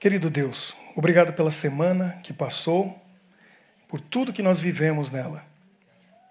Querido 0.00 0.30
Deus, 0.30 0.74
obrigado 0.96 1.34
pela 1.34 1.50
semana 1.50 2.18
que 2.22 2.32
passou, 2.32 2.98
por 3.86 4.00
tudo 4.00 4.32
que 4.32 4.40
nós 4.40 4.58
vivemos 4.58 5.10
nela. 5.10 5.44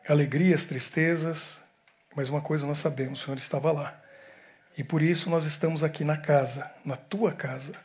Alegrias, 0.07 0.65
tristezas, 0.65 1.62
mas 2.16 2.29
uma 2.29 2.42
coisa 2.42 2.66
nós 2.66 2.79
sabemos, 2.79 3.21
o 3.21 3.26
Senhor 3.26 3.38
estava 3.38 3.71
lá. 3.71 4.02
E 4.76 4.84
por 4.84 5.04
isso 5.04 5.29
nós 5.29 5.46
estamos 5.46 5.84
aqui 5.84 6.04
na 6.04 6.18
casa, 6.18 6.71
na 6.84 6.97
tua 6.97 7.32
casa, 7.32 7.76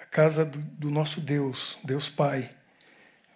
a 0.00 0.06
casa 0.06 0.44
do, 0.44 0.60
do 0.60 0.88
nosso 0.88 1.20
Deus, 1.20 1.76
Deus 1.82 2.08
Pai, 2.08 2.48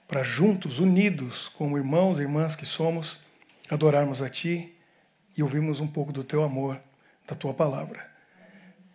para 0.07 0.23
juntos, 0.23 0.79
unidos, 0.79 1.49
como 1.49 1.77
irmãos 1.77 2.21
e 2.21 2.23
irmãs 2.23 2.55
que 2.55 2.65
somos, 2.65 3.19
adorarmos 3.69 4.23
a 4.23 4.29
Ti 4.29 4.73
e 5.37 5.43
ouvirmos 5.43 5.81
um 5.81 5.89
pouco 5.89 6.13
do 6.13 6.23
Teu 6.23 6.45
amor, 6.45 6.81
da 7.27 7.35
Tua 7.35 7.53
palavra. 7.53 8.09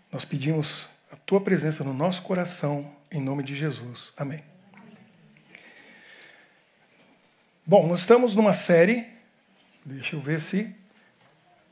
Nós 0.10 0.24
pedimos 0.24 0.90
a 1.12 1.16
tua 1.18 1.42
presença 1.42 1.84
no 1.84 1.94
nosso 1.94 2.22
coração, 2.22 2.90
em 3.12 3.22
nome 3.22 3.44
de 3.44 3.54
Jesus. 3.54 4.14
Amém. 4.16 4.40
Bom, 7.66 7.86
nós 7.86 8.00
estamos 8.00 8.34
numa 8.34 8.54
série, 8.54 9.06
deixa 9.84 10.16
eu 10.16 10.22
ver 10.22 10.40
se 10.40 10.74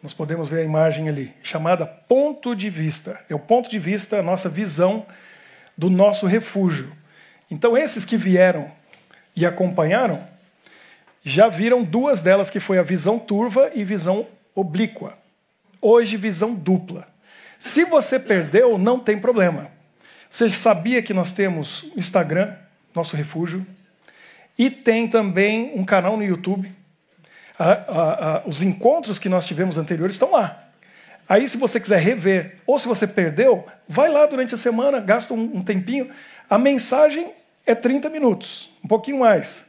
nós 0.03 0.13
podemos 0.13 0.49
ver 0.49 0.59
a 0.59 0.63
imagem 0.63 1.07
ali, 1.07 1.33
chamada 1.41 1.85
Ponto 1.85 2.53
de 2.53 2.69
Vista. 2.69 3.19
É 3.29 3.35
o 3.35 3.39
ponto 3.39 3.69
de 3.69 3.79
vista, 3.79 4.19
a 4.19 4.23
nossa 4.23 4.49
visão 4.49 5.05
do 5.77 5.89
nosso 5.89 6.25
refúgio. 6.25 6.91
Então, 7.49 7.77
esses 7.77 8.03
que 8.03 8.17
vieram 8.17 8.69
e 9.35 9.45
acompanharam, 9.45 10.27
já 11.23 11.47
viram 11.47 11.83
duas 11.83 12.21
delas, 12.21 12.49
que 12.49 12.59
foi 12.59 12.77
a 12.77 12.83
visão 12.83 13.17
turva 13.17 13.71
e 13.73 13.83
visão 13.83 14.27
oblíqua. 14.53 15.17
Hoje, 15.81 16.17
visão 16.17 16.53
dupla. 16.53 17.07
Se 17.59 17.83
você 17.83 18.17
perdeu, 18.17 18.77
não 18.77 18.97
tem 18.97 19.19
problema. 19.19 19.69
Você 20.29 20.49
sabia 20.49 21.03
que 21.03 21.13
nós 21.13 21.33
temos 21.33 21.85
Instagram, 21.95 22.55
nosso 22.95 23.17
refúgio, 23.17 23.67
e 24.57 24.69
tem 24.69 25.09
também 25.09 25.73
um 25.75 25.83
canal 25.83 26.15
no 26.15 26.23
YouTube. 26.23 26.73
os 28.45 28.61
encontros 28.61 29.19
que 29.19 29.27
nós 29.27 29.45
tivemos 29.45 29.77
anteriores 29.77 30.15
estão 30.15 30.31
lá. 30.31 30.69
Aí, 31.27 31.47
se 31.47 31.57
você 31.57 31.79
quiser 31.79 31.99
rever, 31.99 32.55
ou 32.65 32.79
se 32.79 32.87
você 32.87 33.05
perdeu, 33.05 33.67
vai 33.87 34.09
lá 34.09 34.25
durante 34.25 34.55
a 34.55 34.57
semana, 34.57 34.99
gasta 34.99 35.33
um, 35.33 35.57
um 35.57 35.63
tempinho. 35.63 36.09
A 36.49 36.57
mensagem 36.57 37.31
é 37.65 37.75
30 37.75 38.09
minutos, 38.09 38.71
um 38.83 38.87
pouquinho 38.87 39.19
mais. 39.19 39.65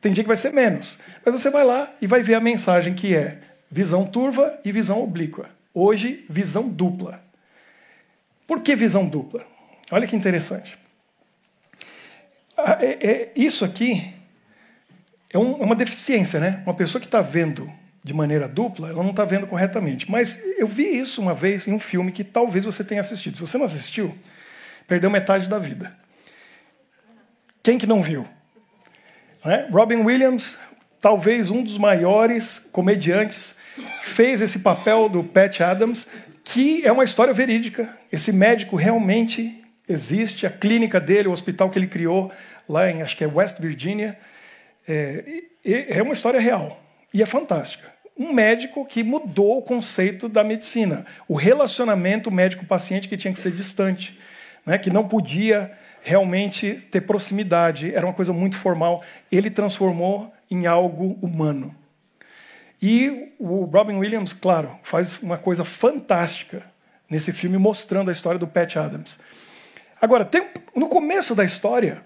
Tem 0.00 0.12
dia 0.12 0.24
que 0.24 0.28
vai 0.28 0.36
ser 0.36 0.52
menos. 0.52 0.98
Mas 1.24 1.40
você 1.40 1.50
vai 1.50 1.64
lá 1.64 1.92
e 2.00 2.06
vai 2.06 2.22
ver 2.22 2.34
a 2.34 2.40
mensagem 2.40 2.94
que 2.94 3.14
é 3.14 3.38
visão 3.70 4.06
turva 4.06 4.58
e 4.64 4.72
visão 4.72 5.02
oblíqua. 5.02 5.50
Hoje, 5.72 6.24
visão 6.28 6.68
dupla. 6.68 7.25
Por 8.46 8.60
que 8.60 8.76
visão 8.76 9.06
dupla? 9.06 9.46
Olha 9.90 10.06
que 10.06 10.16
interessante. 10.16 10.78
Ah, 12.56 12.78
é, 12.80 13.06
é, 13.06 13.32
isso 13.36 13.64
aqui 13.64 14.14
é, 15.30 15.38
um, 15.38 15.60
é, 15.60 15.64
uma 15.64 15.76
deficiência, 15.76 16.40
né? 16.40 16.62
Uma 16.64 16.74
pessoa 16.74 17.00
que 17.00 17.06
está 17.06 17.20
vendo 17.20 17.70
de 18.02 18.14
maneira 18.14 18.48
dupla, 18.48 18.88
ela 18.88 19.02
não 19.02 19.10
está 19.10 19.24
vendo 19.24 19.46
corretamente. 19.46 20.10
Mas 20.10 20.40
eu 20.56 20.66
vi 20.66 20.84
isso 20.84 21.20
uma 21.20 21.34
vez 21.34 21.66
em 21.66 21.72
um 21.72 21.78
filme 21.78 22.12
que 22.12 22.24
talvez 22.24 22.64
você 22.64 22.84
tenha 22.84 23.00
assistido. 23.00 23.34
Se 23.34 23.40
você 23.40 23.58
não 23.58 23.64
assistiu, 23.64 24.16
perdeu 24.86 25.10
metade 25.10 25.48
da 25.48 25.58
vida. 25.58 25.92
Quem 27.62 27.78
que 27.78 27.86
não 27.86 28.00
viu? 28.00 28.24
É? 29.44 29.68
Robin 29.70 29.96
Williams, 29.96 30.56
talvez 31.00 31.50
um 31.50 31.62
dos 31.62 31.78
maiores 31.78 32.58
comediantes, 32.72 33.56
fez 34.02 34.40
esse 34.40 34.60
papel 34.60 35.08
do 35.08 35.22
Pat 35.22 35.60
Adams 35.60 36.06
que 36.46 36.86
é 36.86 36.92
uma 36.92 37.02
história 37.02 37.34
verídica. 37.34 37.88
Esse 38.10 38.32
médico 38.32 38.76
realmente 38.76 39.64
existe, 39.88 40.46
a 40.46 40.50
clínica 40.50 41.00
dele, 41.00 41.26
o 41.26 41.32
hospital 41.32 41.68
que 41.68 41.76
ele 41.78 41.88
criou 41.88 42.30
lá 42.68 42.88
em, 42.88 43.02
acho 43.02 43.16
que 43.16 43.24
é 43.24 43.26
West 43.26 43.58
Virginia, 43.58 44.16
é, 44.86 45.42
é 45.64 46.02
uma 46.02 46.12
história 46.12 46.38
real 46.38 46.80
e 47.12 47.20
é 47.20 47.26
fantástica. 47.26 47.92
Um 48.16 48.32
médico 48.32 48.86
que 48.86 49.02
mudou 49.02 49.58
o 49.58 49.62
conceito 49.62 50.28
da 50.28 50.44
medicina, 50.44 51.04
o 51.26 51.34
relacionamento 51.34 52.30
médico-paciente 52.30 53.08
que 53.08 53.16
tinha 53.16 53.32
que 53.32 53.40
ser 53.40 53.50
distante, 53.50 54.16
né, 54.64 54.78
que 54.78 54.88
não 54.88 55.06
podia 55.08 55.72
realmente 56.00 56.74
ter 56.74 57.00
proximidade, 57.00 57.92
era 57.92 58.06
uma 58.06 58.14
coisa 58.14 58.32
muito 58.32 58.56
formal. 58.56 59.02
Ele 59.32 59.50
transformou 59.50 60.32
em 60.48 60.66
algo 60.66 61.18
humano. 61.20 61.74
E 62.80 63.32
o 63.38 63.64
Robin 63.64 63.96
Williams, 63.96 64.32
claro, 64.32 64.78
faz 64.82 65.20
uma 65.22 65.38
coisa 65.38 65.64
fantástica 65.64 66.62
nesse 67.08 67.32
filme, 67.32 67.56
mostrando 67.56 68.10
a 68.10 68.12
história 68.12 68.38
do 68.38 68.46
Pat 68.46 68.76
Adams. 68.76 69.18
Agora, 70.00 70.24
tem, 70.24 70.48
no 70.74 70.88
começo 70.88 71.34
da 71.34 71.44
história, 71.44 72.02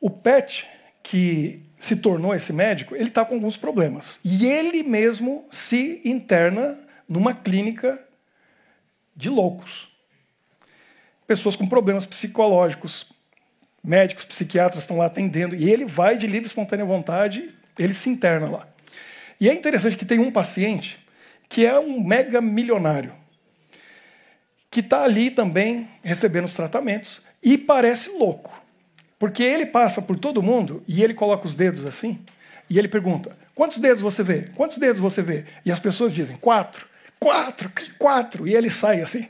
o 0.00 0.08
Pat, 0.08 0.64
que 1.02 1.62
se 1.78 1.96
tornou 1.96 2.34
esse 2.34 2.52
médico, 2.52 2.94
ele 2.94 3.08
está 3.08 3.24
com 3.24 3.34
alguns 3.34 3.56
problemas. 3.56 4.18
E 4.24 4.46
ele 4.46 4.82
mesmo 4.82 5.44
se 5.50 6.00
interna 6.04 6.78
numa 7.08 7.34
clínica 7.34 8.00
de 9.14 9.28
loucos. 9.28 9.88
Pessoas 11.26 11.56
com 11.56 11.66
problemas 11.66 12.06
psicológicos, 12.06 13.12
médicos, 13.84 14.24
psiquiatras 14.24 14.82
estão 14.82 14.98
lá 14.98 15.06
atendendo, 15.06 15.54
e 15.54 15.70
ele 15.70 15.84
vai 15.84 16.16
de 16.16 16.26
livre 16.26 16.44
e 16.44 16.46
espontânea 16.46 16.84
vontade, 16.84 17.54
ele 17.78 17.94
se 17.94 18.08
interna 18.08 18.48
lá. 18.48 18.68
E 19.40 19.48
é 19.48 19.54
interessante 19.54 19.96
que 19.96 20.04
tem 20.04 20.18
um 20.18 20.30
paciente 20.30 20.98
que 21.48 21.64
é 21.64 21.78
um 21.78 22.02
mega 22.02 22.40
milionário, 22.40 23.14
que 24.70 24.80
está 24.80 25.02
ali 25.02 25.30
também 25.30 25.88
recebendo 26.02 26.44
os 26.44 26.54
tratamentos 26.54 27.22
e 27.42 27.56
parece 27.56 28.10
louco, 28.10 28.52
porque 29.18 29.42
ele 29.42 29.64
passa 29.64 30.02
por 30.02 30.18
todo 30.18 30.42
mundo 30.42 30.82
e 30.86 31.02
ele 31.02 31.14
coloca 31.14 31.46
os 31.46 31.54
dedos 31.54 31.86
assim 31.86 32.18
e 32.68 32.78
ele 32.78 32.88
pergunta: 32.88 33.36
quantos 33.54 33.78
dedos 33.78 34.02
você 34.02 34.22
vê? 34.22 34.48
Quantos 34.54 34.78
dedos 34.78 35.00
você 35.00 35.22
vê? 35.22 35.44
E 35.64 35.72
as 35.72 35.78
pessoas 35.78 36.12
dizem: 36.12 36.36
quatro, 36.36 36.86
quatro, 37.18 37.70
quatro, 37.98 38.46
e 38.46 38.54
ele 38.54 38.70
sai 38.70 39.00
assim. 39.00 39.26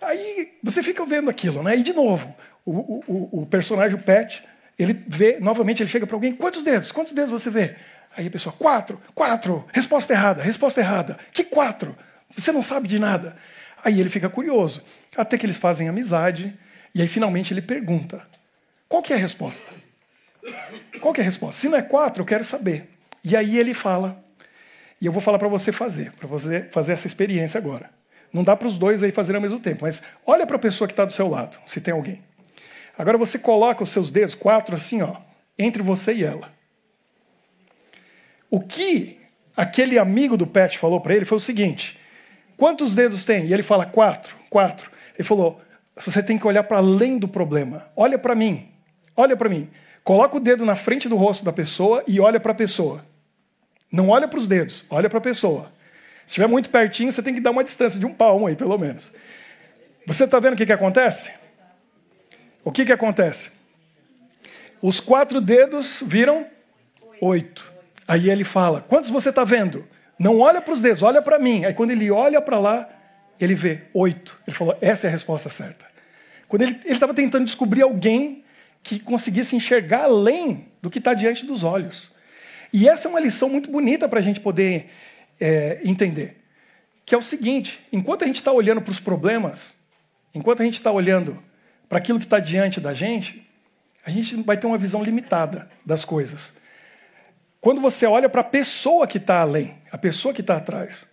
Aí 0.00 0.52
você 0.62 0.82
fica 0.82 1.04
vendo 1.04 1.30
aquilo, 1.30 1.62
né? 1.62 1.76
E 1.76 1.82
de 1.82 1.92
novo, 1.92 2.34
o, 2.64 3.02
o, 3.06 3.42
o 3.42 3.46
personagem, 3.46 3.98
o 3.98 4.02
Pet, 4.02 4.44
ele 4.78 4.92
vê, 5.06 5.38
novamente 5.40 5.82
ele 5.82 5.90
chega 5.90 6.06
para 6.06 6.16
alguém: 6.16 6.34
quantos 6.34 6.62
dedos? 6.62 6.92
Quantos 6.92 7.12
dedos 7.12 7.30
você 7.30 7.50
vê? 7.50 7.76
Aí 8.16 8.26
a 8.26 8.30
pessoa, 8.30 8.54
quatro, 8.56 9.00
quatro, 9.14 9.66
resposta 9.72 10.12
errada, 10.12 10.42
resposta 10.42 10.80
errada. 10.80 11.18
Que 11.32 11.44
quatro? 11.44 11.96
Você 12.36 12.52
não 12.52 12.62
sabe 12.62 12.86
de 12.88 12.98
nada. 12.98 13.36
Aí 13.84 14.00
ele 14.00 14.08
fica 14.08 14.28
curioso, 14.28 14.82
até 15.16 15.36
que 15.36 15.44
eles 15.44 15.56
fazem 15.56 15.88
amizade, 15.88 16.56
e 16.94 17.02
aí 17.02 17.08
finalmente 17.08 17.52
ele 17.52 17.60
pergunta: 17.60 18.22
qual 18.88 19.02
que 19.02 19.12
é 19.12 19.16
a 19.16 19.18
resposta? 19.18 19.70
Qual 21.00 21.12
que 21.12 21.20
é 21.20 21.22
a 21.22 21.24
resposta? 21.24 21.60
Se 21.60 21.68
não 21.68 21.78
é 21.78 21.82
quatro, 21.82 22.22
eu 22.22 22.26
quero 22.26 22.44
saber. 22.44 22.88
E 23.22 23.36
aí 23.36 23.58
ele 23.58 23.74
fala, 23.74 24.22
e 25.00 25.06
eu 25.06 25.12
vou 25.12 25.20
falar 25.20 25.38
para 25.38 25.48
você 25.48 25.72
fazer, 25.72 26.12
para 26.12 26.28
você 26.28 26.68
fazer 26.70 26.92
essa 26.92 27.06
experiência 27.06 27.58
agora. 27.58 27.90
Não 28.32 28.44
dá 28.44 28.56
para 28.56 28.68
os 28.68 28.76
dois 28.76 29.02
aí 29.02 29.12
fazerem 29.12 29.36
ao 29.36 29.42
mesmo 29.42 29.60
tempo, 29.60 29.80
mas 29.82 30.02
olha 30.26 30.46
para 30.46 30.56
a 30.56 30.58
pessoa 30.58 30.86
que 30.88 30.92
está 30.92 31.04
do 31.04 31.12
seu 31.12 31.28
lado, 31.28 31.56
se 31.66 31.80
tem 31.80 31.94
alguém. 31.94 32.22
Agora 32.96 33.16
você 33.16 33.38
coloca 33.38 33.82
os 33.82 33.90
seus 33.90 34.10
dedos, 34.10 34.34
quatro 34.34 34.74
assim, 34.74 35.02
ó, 35.02 35.16
entre 35.58 35.82
você 35.82 36.12
e 36.12 36.24
ela. 36.24 36.52
O 38.50 38.60
que 38.60 39.18
aquele 39.56 39.98
amigo 39.98 40.36
do 40.36 40.46
Pet 40.46 40.78
falou 40.78 41.00
para 41.00 41.14
ele 41.14 41.24
foi 41.24 41.36
o 41.36 41.40
seguinte: 41.40 41.98
quantos 42.56 42.94
dedos 42.94 43.24
tem? 43.24 43.46
E 43.46 43.52
ele 43.52 43.62
fala 43.62 43.86
quatro, 43.86 44.36
quatro. 44.50 44.90
Ele 45.18 45.26
falou: 45.26 45.60
você 45.96 46.22
tem 46.22 46.38
que 46.38 46.46
olhar 46.46 46.64
para 46.64 46.78
além 46.78 47.18
do 47.18 47.28
problema. 47.28 47.86
Olha 47.96 48.18
para 48.18 48.34
mim, 48.34 48.68
olha 49.16 49.36
para 49.36 49.48
mim. 49.48 49.70
Coloca 50.02 50.36
o 50.36 50.40
dedo 50.40 50.64
na 50.64 50.76
frente 50.76 51.08
do 51.08 51.16
rosto 51.16 51.44
da 51.44 51.52
pessoa 51.52 52.04
e 52.06 52.20
olha 52.20 52.38
para 52.38 52.52
a 52.52 52.54
pessoa. 52.54 53.04
Não 53.90 54.10
olha 54.10 54.28
para 54.28 54.38
os 54.38 54.46
dedos, 54.46 54.84
olha 54.90 55.08
para 55.08 55.18
a 55.18 55.22
pessoa. 55.22 55.72
Se 56.26 56.32
estiver 56.32 56.46
muito 56.46 56.68
pertinho, 56.68 57.12
você 57.12 57.22
tem 57.22 57.34
que 57.34 57.40
dar 57.40 57.50
uma 57.50 57.64
distância 57.64 57.98
de 57.98 58.04
um 58.04 58.12
palmo 58.12 58.46
aí, 58.46 58.56
pelo 58.56 58.76
menos. 58.76 59.10
Você 60.06 60.24
está 60.24 60.38
vendo 60.38 60.54
o 60.54 60.56
que, 60.56 60.66
que 60.66 60.72
acontece? 60.72 61.30
O 62.62 62.72
que, 62.72 62.84
que 62.84 62.92
acontece? 62.92 63.50
Os 64.82 65.00
quatro 65.00 65.40
dedos 65.40 66.02
viram 66.04 66.46
oito. 67.20 67.72
Aí 68.06 68.30
ele 68.30 68.44
fala: 68.44 68.80
Quantos 68.80 69.10
você 69.10 69.30
está 69.30 69.44
vendo? 69.44 69.86
Não 70.18 70.38
olha 70.38 70.60
para 70.60 70.72
os 70.72 70.80
dedos, 70.80 71.02
olha 71.02 71.20
para 71.20 71.38
mim. 71.38 71.64
Aí 71.64 71.74
quando 71.74 71.90
ele 71.90 72.10
olha 72.10 72.40
para 72.40 72.58
lá, 72.58 72.88
ele 73.40 73.54
vê 73.54 73.82
oito. 73.92 74.38
Ele 74.46 74.56
falou: 74.56 74.76
Essa 74.80 75.06
é 75.06 75.08
a 75.08 75.12
resposta 75.12 75.48
certa. 75.48 75.86
Quando 76.48 76.62
ele 76.62 76.80
estava 76.84 77.14
tentando 77.14 77.44
descobrir 77.44 77.82
alguém 77.82 78.44
que 78.82 78.98
conseguisse 78.98 79.56
enxergar 79.56 80.04
além 80.04 80.68
do 80.80 80.90
que 80.90 80.98
está 80.98 81.14
diante 81.14 81.44
dos 81.44 81.64
olhos. 81.64 82.12
E 82.72 82.88
essa 82.88 83.08
é 83.08 83.10
uma 83.10 83.20
lição 83.20 83.48
muito 83.48 83.70
bonita 83.70 84.08
para 84.08 84.20
a 84.20 84.22
gente 84.22 84.40
poder 84.40 84.90
é, 85.40 85.80
entender. 85.84 86.42
Que 87.06 87.14
é 87.14 87.18
o 87.18 87.22
seguinte: 87.22 87.80
enquanto 87.92 88.22
a 88.22 88.26
gente 88.26 88.36
está 88.36 88.52
olhando 88.52 88.82
para 88.82 88.92
os 88.92 89.00
problemas, 89.00 89.74
enquanto 90.34 90.60
a 90.60 90.64
gente 90.64 90.74
está 90.74 90.92
olhando 90.92 91.42
para 91.88 91.98
aquilo 91.98 92.18
que 92.18 92.26
está 92.26 92.38
diante 92.38 92.80
da 92.80 92.92
gente, 92.92 93.48
a 94.04 94.10
gente 94.10 94.36
vai 94.42 94.56
ter 94.56 94.66
uma 94.66 94.78
visão 94.78 95.02
limitada 95.02 95.70
das 95.84 96.04
coisas. 96.04 96.52
Quando 97.64 97.80
você 97.80 98.04
olha 98.04 98.28
para 98.28 98.42
a 98.42 98.44
pessoa 98.44 99.06
que 99.06 99.16
está 99.16 99.40
além, 99.40 99.74
a 99.90 99.96
pessoa 99.96 100.34
que 100.34 100.42
está 100.42 100.58
atrás, 100.58 101.06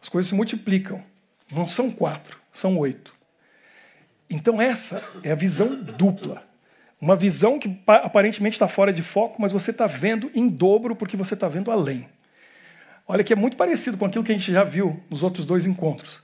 as 0.00 0.08
coisas 0.08 0.30
se 0.30 0.34
multiplicam. 0.34 1.02
Não 1.50 1.68
são 1.68 1.90
quatro, 1.90 2.40
são 2.50 2.78
oito. 2.78 3.14
Então, 4.30 4.58
essa 4.58 5.04
é 5.22 5.30
a 5.30 5.34
visão 5.34 5.76
dupla. 5.82 6.44
Uma 6.98 7.14
visão 7.14 7.58
que 7.58 7.78
aparentemente 7.86 8.54
está 8.54 8.66
fora 8.66 8.90
de 8.90 9.02
foco, 9.02 9.42
mas 9.42 9.52
você 9.52 9.70
está 9.70 9.86
vendo 9.86 10.30
em 10.34 10.48
dobro 10.48 10.96
porque 10.96 11.14
você 11.14 11.34
está 11.34 11.46
vendo 11.46 11.70
além. 11.70 12.08
Olha 13.06 13.22
que 13.22 13.34
é 13.34 13.36
muito 13.36 13.58
parecido 13.58 13.98
com 13.98 14.06
aquilo 14.06 14.24
que 14.24 14.32
a 14.32 14.34
gente 14.34 14.50
já 14.50 14.64
viu 14.64 14.98
nos 15.10 15.22
outros 15.22 15.44
dois 15.44 15.66
encontros. 15.66 16.22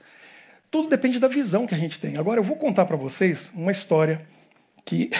Tudo 0.71 0.89
depende 0.89 1.19
da 1.19 1.27
visão 1.27 1.67
que 1.67 1.75
a 1.75 1.77
gente 1.77 1.99
tem. 1.99 2.17
Agora 2.17 2.39
eu 2.39 2.43
vou 2.43 2.57
contar 2.57 2.85
para 2.85 2.97
vocês 2.97 3.51
uma 3.53 3.71
história 3.71 4.27
que 4.83 5.11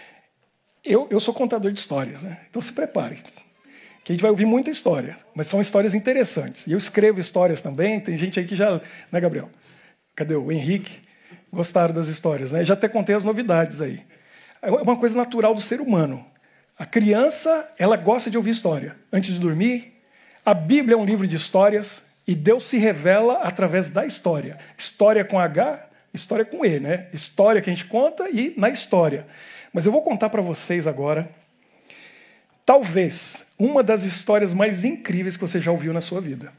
eu, 0.82 1.06
eu 1.10 1.20
sou 1.20 1.34
contador 1.34 1.70
de 1.70 1.78
histórias, 1.78 2.22
né? 2.22 2.40
então 2.48 2.62
se 2.62 2.72
prepare, 2.72 3.22
que 4.08 4.12
a 4.12 4.14
gente 4.14 4.22
vai 4.22 4.30
ouvir 4.30 4.46
muita 4.46 4.70
história, 4.70 5.18
mas 5.34 5.48
são 5.48 5.60
histórias 5.60 5.92
interessantes. 5.92 6.66
E 6.66 6.72
eu 6.72 6.78
escrevo 6.78 7.20
histórias 7.20 7.60
também. 7.60 8.00
Tem 8.00 8.16
gente 8.16 8.40
aí 8.40 8.46
que 8.46 8.56
já, 8.56 8.80
né, 9.12 9.20
Gabriel? 9.20 9.50
Cadê 10.16 10.34
o 10.34 10.50
Henrique? 10.50 11.00
Gostaram 11.52 11.92
das 11.92 12.08
histórias, 12.08 12.50
né? 12.50 12.64
Já 12.64 12.72
até 12.72 12.88
contei 12.88 13.14
as 13.14 13.22
novidades 13.22 13.82
aí. 13.82 14.02
É 14.62 14.70
uma 14.70 14.96
coisa 14.96 15.14
natural 15.14 15.54
do 15.54 15.60
ser 15.60 15.78
humano. 15.78 16.24
A 16.78 16.86
criança, 16.86 17.68
ela 17.78 17.98
gosta 17.98 18.30
de 18.30 18.38
ouvir 18.38 18.52
história. 18.52 18.96
Antes 19.12 19.34
de 19.34 19.38
dormir, 19.38 19.92
a 20.42 20.54
Bíblia 20.54 20.94
é 20.94 20.96
um 20.96 21.04
livro 21.04 21.28
de 21.28 21.36
histórias 21.36 22.02
e 22.26 22.34
Deus 22.34 22.64
se 22.64 22.78
revela 22.78 23.42
através 23.42 23.90
da 23.90 24.06
história. 24.06 24.56
História 24.78 25.22
com 25.22 25.38
H, 25.38 25.86
história 26.14 26.46
com 26.46 26.64
E, 26.64 26.80
né? 26.80 27.08
História 27.12 27.60
que 27.60 27.68
a 27.68 27.74
gente 27.74 27.84
conta 27.84 28.26
e 28.30 28.54
na 28.56 28.70
história. 28.70 29.26
Mas 29.70 29.84
eu 29.84 29.92
vou 29.92 30.00
contar 30.00 30.30
para 30.30 30.40
vocês 30.40 30.86
agora, 30.86 31.28
talvez, 32.68 33.46
uma 33.58 33.82
das 33.82 34.04
histórias 34.04 34.52
mais 34.52 34.84
incríveis 34.84 35.38
que 35.38 35.40
você 35.40 35.58
já 35.58 35.70
ouviu 35.72 35.90
na 35.90 36.02
sua 36.02 36.20
vida. 36.20 36.52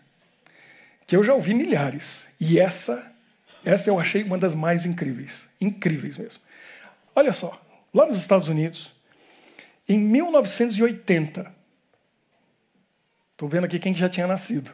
Que 1.05 1.15
eu 1.15 1.23
já 1.23 1.35
ouvi 1.35 1.53
milhares. 1.53 2.27
E 2.39 2.59
essa, 2.59 3.05
essa 3.63 3.91
eu 3.91 3.99
achei 3.99 4.23
uma 4.23 4.35
das 4.35 4.55
mais 4.55 4.87
incríveis. 4.87 5.47
Incríveis 5.61 6.17
mesmo. 6.17 6.41
Olha 7.15 7.31
só, 7.31 7.61
lá 7.93 8.07
nos 8.07 8.17
Estados 8.17 8.47
Unidos, 8.47 8.91
em 9.87 9.99
1980, 9.99 11.45
estou 13.33 13.47
vendo 13.47 13.65
aqui 13.65 13.77
quem 13.77 13.93
já 13.93 14.09
tinha 14.09 14.25
nascido. 14.25 14.71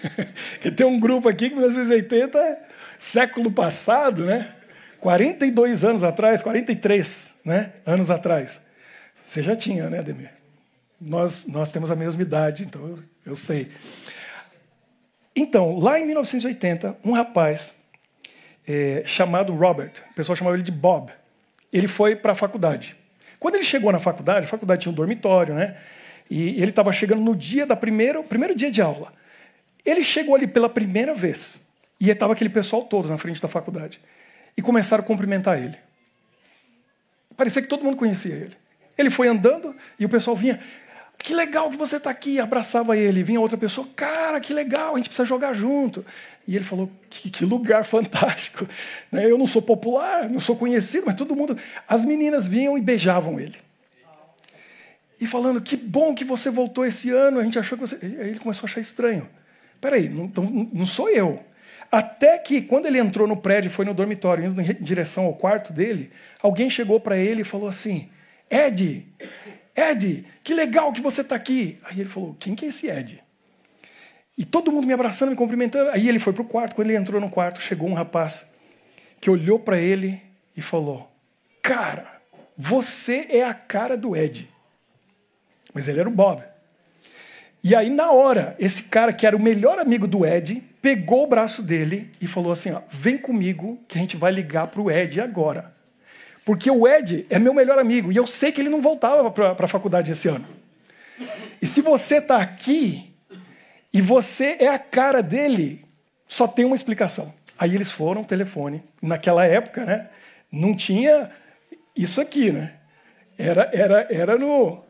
que 0.62 0.70
tem 0.70 0.86
um 0.86 0.98
grupo 0.98 1.28
aqui 1.28 1.50
que 1.50 1.54
1980 1.54 2.38
é 2.38 2.68
século 2.98 3.52
passado, 3.52 4.24
né? 4.24 4.54
42 5.00 5.84
anos 5.84 6.02
atrás, 6.02 6.40
43 6.40 7.36
né? 7.44 7.74
anos 7.84 8.10
atrás. 8.10 8.58
Você 9.26 9.42
já 9.42 9.54
tinha, 9.54 9.90
né, 9.90 9.98
Ademir? 9.98 10.41
Nós, 11.04 11.46
nós 11.46 11.72
temos 11.72 11.90
a 11.90 11.96
mesma 11.96 12.22
idade, 12.22 12.62
então 12.62 12.86
eu, 12.86 12.98
eu 13.26 13.34
sei. 13.34 13.70
Então, 15.34 15.78
lá 15.78 15.98
em 15.98 16.06
1980, 16.06 16.98
um 17.04 17.12
rapaz 17.12 17.74
é, 18.66 19.02
chamado 19.04 19.52
Robert, 19.54 19.92
o 20.10 20.14
pessoal 20.14 20.36
chamava 20.36 20.56
ele 20.56 20.62
de 20.62 20.70
Bob, 20.70 21.10
ele 21.72 21.88
foi 21.88 22.14
para 22.14 22.32
a 22.32 22.34
faculdade. 22.34 22.96
Quando 23.40 23.56
ele 23.56 23.64
chegou 23.64 23.90
na 23.90 23.98
faculdade, 23.98 24.46
a 24.46 24.48
faculdade 24.48 24.82
tinha 24.82 24.92
um 24.92 24.94
dormitório, 24.94 25.54
né? 25.54 25.76
E 26.30 26.50
ele 26.62 26.70
estava 26.70 26.92
chegando 26.92 27.20
no 27.20 27.34
dia 27.34 27.66
da 27.66 27.74
primeira, 27.74 28.22
primeiro 28.22 28.54
dia 28.54 28.70
de 28.70 28.80
aula. 28.80 29.12
Ele 29.84 30.04
chegou 30.04 30.36
ali 30.36 30.46
pela 30.46 30.68
primeira 30.68 31.12
vez 31.12 31.60
e 31.98 32.08
estava 32.08 32.34
aquele 32.34 32.50
pessoal 32.50 32.84
todo 32.84 33.08
na 33.08 33.18
frente 33.18 33.42
da 33.42 33.48
faculdade 33.48 34.00
e 34.56 34.62
começaram 34.62 35.02
a 35.02 35.06
cumprimentar 35.06 35.60
ele. 35.60 35.76
Parecia 37.36 37.60
que 37.60 37.68
todo 37.68 37.82
mundo 37.82 37.96
conhecia 37.96 38.34
ele. 38.34 38.56
Ele 38.96 39.10
foi 39.10 39.26
andando 39.26 39.74
e 39.98 40.04
o 40.04 40.08
pessoal 40.08 40.36
vinha. 40.36 40.60
Que 41.18 41.34
legal 41.34 41.70
que 41.70 41.76
você 41.76 41.96
está 41.96 42.10
aqui. 42.10 42.40
Abraçava 42.40 42.96
ele. 42.96 43.22
Vinha 43.22 43.40
outra 43.40 43.56
pessoa. 43.56 43.86
Cara, 43.94 44.40
que 44.40 44.52
legal, 44.52 44.94
a 44.94 44.96
gente 44.96 45.08
precisa 45.08 45.26
jogar 45.26 45.54
junto. 45.54 46.04
E 46.46 46.56
ele 46.56 46.64
falou: 46.64 46.90
Que, 47.08 47.30
que 47.30 47.44
lugar 47.44 47.84
fantástico. 47.86 48.68
Né, 49.10 49.30
eu 49.30 49.38
não 49.38 49.46
sou 49.46 49.62
popular, 49.62 50.28
não 50.28 50.40
sou 50.40 50.56
conhecido, 50.56 51.04
mas 51.06 51.14
todo 51.14 51.36
mundo. 51.36 51.56
As 51.86 52.04
meninas 52.04 52.46
vinham 52.46 52.76
e 52.76 52.80
beijavam 52.80 53.38
ele. 53.38 53.56
E 55.20 55.26
falando: 55.26 55.60
Que 55.60 55.76
bom 55.76 56.14
que 56.14 56.24
você 56.24 56.50
voltou 56.50 56.84
esse 56.84 57.10
ano. 57.10 57.38
A 57.38 57.44
gente 57.44 57.58
achou 57.58 57.78
que 57.78 57.86
você. 57.86 57.98
Aí 58.02 58.30
ele 58.30 58.38
começou 58.40 58.66
a 58.66 58.70
achar 58.70 58.80
estranho. 58.80 59.28
Peraí, 59.80 60.08
não, 60.08 60.30
não 60.72 60.86
sou 60.86 61.08
eu. 61.08 61.42
Até 61.90 62.38
que, 62.38 62.62
quando 62.62 62.86
ele 62.86 62.98
entrou 62.98 63.28
no 63.28 63.36
prédio, 63.36 63.70
foi 63.70 63.84
no 63.84 63.92
dormitório, 63.92 64.46
indo 64.46 64.60
em 64.60 64.74
direção 64.80 65.26
ao 65.26 65.34
quarto 65.34 65.74
dele, 65.74 66.10
alguém 66.40 66.70
chegou 66.70 66.98
para 66.98 67.18
ele 67.18 67.42
e 67.42 67.44
falou 67.44 67.68
assim: 67.68 68.08
Ed, 68.50 69.06
Ed, 69.74 70.26
que 70.42 70.54
legal 70.54 70.92
que 70.92 71.00
você 71.00 71.22
está 71.22 71.34
aqui. 71.34 71.78
Aí 71.84 72.00
ele 72.00 72.08
falou: 72.08 72.36
Quem 72.38 72.54
que 72.54 72.64
é 72.64 72.68
esse 72.68 72.88
Ed? 72.88 73.22
E 74.36 74.44
todo 74.44 74.72
mundo 74.72 74.86
me 74.86 74.92
abraçando, 74.92 75.30
me 75.30 75.36
cumprimentando. 75.36 75.90
Aí 75.90 76.08
ele 76.08 76.18
foi 76.18 76.32
para 76.32 76.42
o 76.42 76.46
quarto. 76.46 76.74
Quando 76.74 76.88
ele 76.88 76.98
entrou 76.98 77.20
no 77.20 77.30
quarto, 77.30 77.60
chegou 77.60 77.88
um 77.88 77.94
rapaz 77.94 78.46
que 79.20 79.30
olhou 79.30 79.58
para 79.58 79.78
ele 79.78 80.22
e 80.56 80.62
falou: 80.62 81.10
Cara, 81.62 82.20
você 82.56 83.26
é 83.30 83.44
a 83.44 83.54
cara 83.54 83.96
do 83.96 84.16
Ed. 84.16 84.48
Mas 85.72 85.88
ele 85.88 86.00
era 86.00 86.08
o 86.08 86.12
Bob. 86.12 86.42
E 87.64 87.74
aí, 87.76 87.88
na 87.88 88.10
hora, 88.10 88.56
esse 88.58 88.82
cara 88.84 89.12
que 89.12 89.26
era 89.26 89.36
o 89.36 89.40
melhor 89.40 89.78
amigo 89.78 90.06
do 90.06 90.26
Ed 90.26 90.62
pegou 90.82 91.22
o 91.22 91.28
braço 91.28 91.62
dele 91.62 92.10
e 92.20 92.26
falou 92.26 92.52
assim: 92.52 92.72
ó, 92.72 92.82
vem 92.90 93.16
comigo 93.16 93.80
que 93.86 93.96
a 93.96 94.00
gente 94.00 94.16
vai 94.16 94.32
ligar 94.32 94.66
para 94.66 94.80
o 94.80 94.90
Ed 94.90 95.20
agora. 95.20 95.72
Porque 96.44 96.70
o 96.70 96.88
Ed 96.88 97.26
é 97.30 97.38
meu 97.38 97.54
melhor 97.54 97.78
amigo 97.78 98.10
e 98.10 98.16
eu 98.16 98.26
sei 98.26 98.50
que 98.50 98.60
ele 98.60 98.68
não 98.68 98.80
voltava 98.80 99.30
para 99.30 99.56
a 99.58 99.68
faculdade 99.68 100.10
esse 100.10 100.28
ano. 100.28 100.46
E 101.60 101.66
se 101.66 101.80
você 101.80 102.16
está 102.16 102.38
aqui 102.38 103.14
e 103.92 104.00
você 104.00 104.56
é 104.58 104.68
a 104.68 104.78
cara 104.78 105.22
dele, 105.22 105.84
só 106.26 106.48
tem 106.48 106.64
uma 106.64 106.74
explicação. 106.74 107.32
Aí 107.56 107.74
eles 107.74 107.92
foram, 107.92 108.24
telefone. 108.24 108.82
Naquela 109.00 109.44
época, 109.44 109.84
né, 109.84 110.08
não 110.50 110.74
tinha 110.74 111.30
isso 111.94 112.20
aqui, 112.20 112.50
né? 112.50 112.74
Era, 113.38 113.70
era, 113.72 114.06
era 114.10 114.38
no 114.38 114.82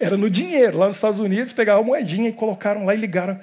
era 0.00 0.16
no 0.16 0.30
dinheiro. 0.30 0.78
Lá 0.78 0.88
nos 0.88 0.96
Estados 0.96 1.18
Unidos, 1.18 1.52
pegaram 1.52 1.80
a 1.80 1.84
moedinha 1.84 2.28
e 2.28 2.32
colocaram 2.32 2.84
lá 2.84 2.94
e 2.94 2.98
ligaram. 2.98 3.38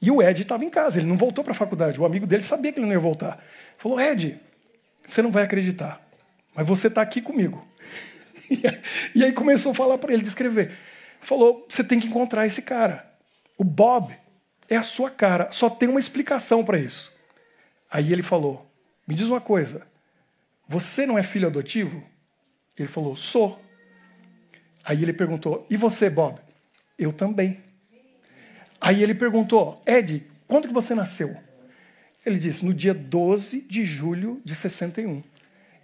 E 0.00 0.10
o 0.10 0.22
Ed 0.22 0.42
estava 0.42 0.64
em 0.64 0.70
casa, 0.70 0.98
ele 0.98 1.06
não 1.06 1.16
voltou 1.16 1.44
para 1.44 1.52
a 1.52 1.56
faculdade. 1.56 2.00
O 2.00 2.06
amigo 2.06 2.26
dele 2.26 2.42
sabia 2.42 2.72
que 2.72 2.78
ele 2.78 2.86
não 2.86 2.92
ia 2.92 3.00
voltar. 3.00 3.42
Falou: 3.76 4.00
Ed, 4.00 4.40
você 5.06 5.20
não 5.20 5.30
vai 5.30 5.44
acreditar, 5.44 6.00
mas 6.60 6.68
você 6.68 6.88
está 6.88 7.00
aqui 7.00 7.22
comigo. 7.22 7.66
E 9.14 9.24
aí 9.24 9.32
começou 9.32 9.72
a 9.72 9.74
falar 9.74 9.96
para 9.96 10.12
ele, 10.12 10.22
descrever. 10.22 10.76
Falou: 11.20 11.64
você 11.66 11.82
tem 11.82 11.98
que 11.98 12.08
encontrar 12.08 12.46
esse 12.46 12.60
cara. 12.60 13.10
O 13.56 13.64
Bob 13.64 14.14
é 14.68 14.76
a 14.76 14.82
sua 14.82 15.08
cara, 15.08 15.50
só 15.52 15.70
tem 15.70 15.88
uma 15.88 16.00
explicação 16.00 16.62
para 16.64 16.78
isso. 16.78 17.10
Aí 17.90 18.12
ele 18.12 18.22
falou: 18.22 18.70
me 19.08 19.14
diz 19.14 19.30
uma 19.30 19.40
coisa, 19.40 19.86
você 20.68 21.06
não 21.06 21.16
é 21.16 21.22
filho 21.22 21.46
adotivo? 21.46 22.04
Ele 22.76 22.88
falou: 22.88 23.16
sou. 23.16 23.58
Aí 24.84 25.02
ele 25.02 25.14
perguntou: 25.14 25.66
E 25.70 25.78
você, 25.78 26.10
Bob? 26.10 26.40
Eu 26.98 27.12
também. 27.12 27.62
Aí 28.78 29.02
ele 29.02 29.14
perguntou: 29.14 29.80
Ed, 29.86 30.26
quando 30.46 30.68
que 30.68 30.74
você 30.74 30.94
nasceu? 30.94 31.34
Ele 32.26 32.38
disse: 32.38 32.66
No 32.66 32.74
dia 32.74 32.92
12 32.92 33.62
de 33.62 33.82
julho 33.82 34.42
de 34.44 34.54
61. 34.54 35.22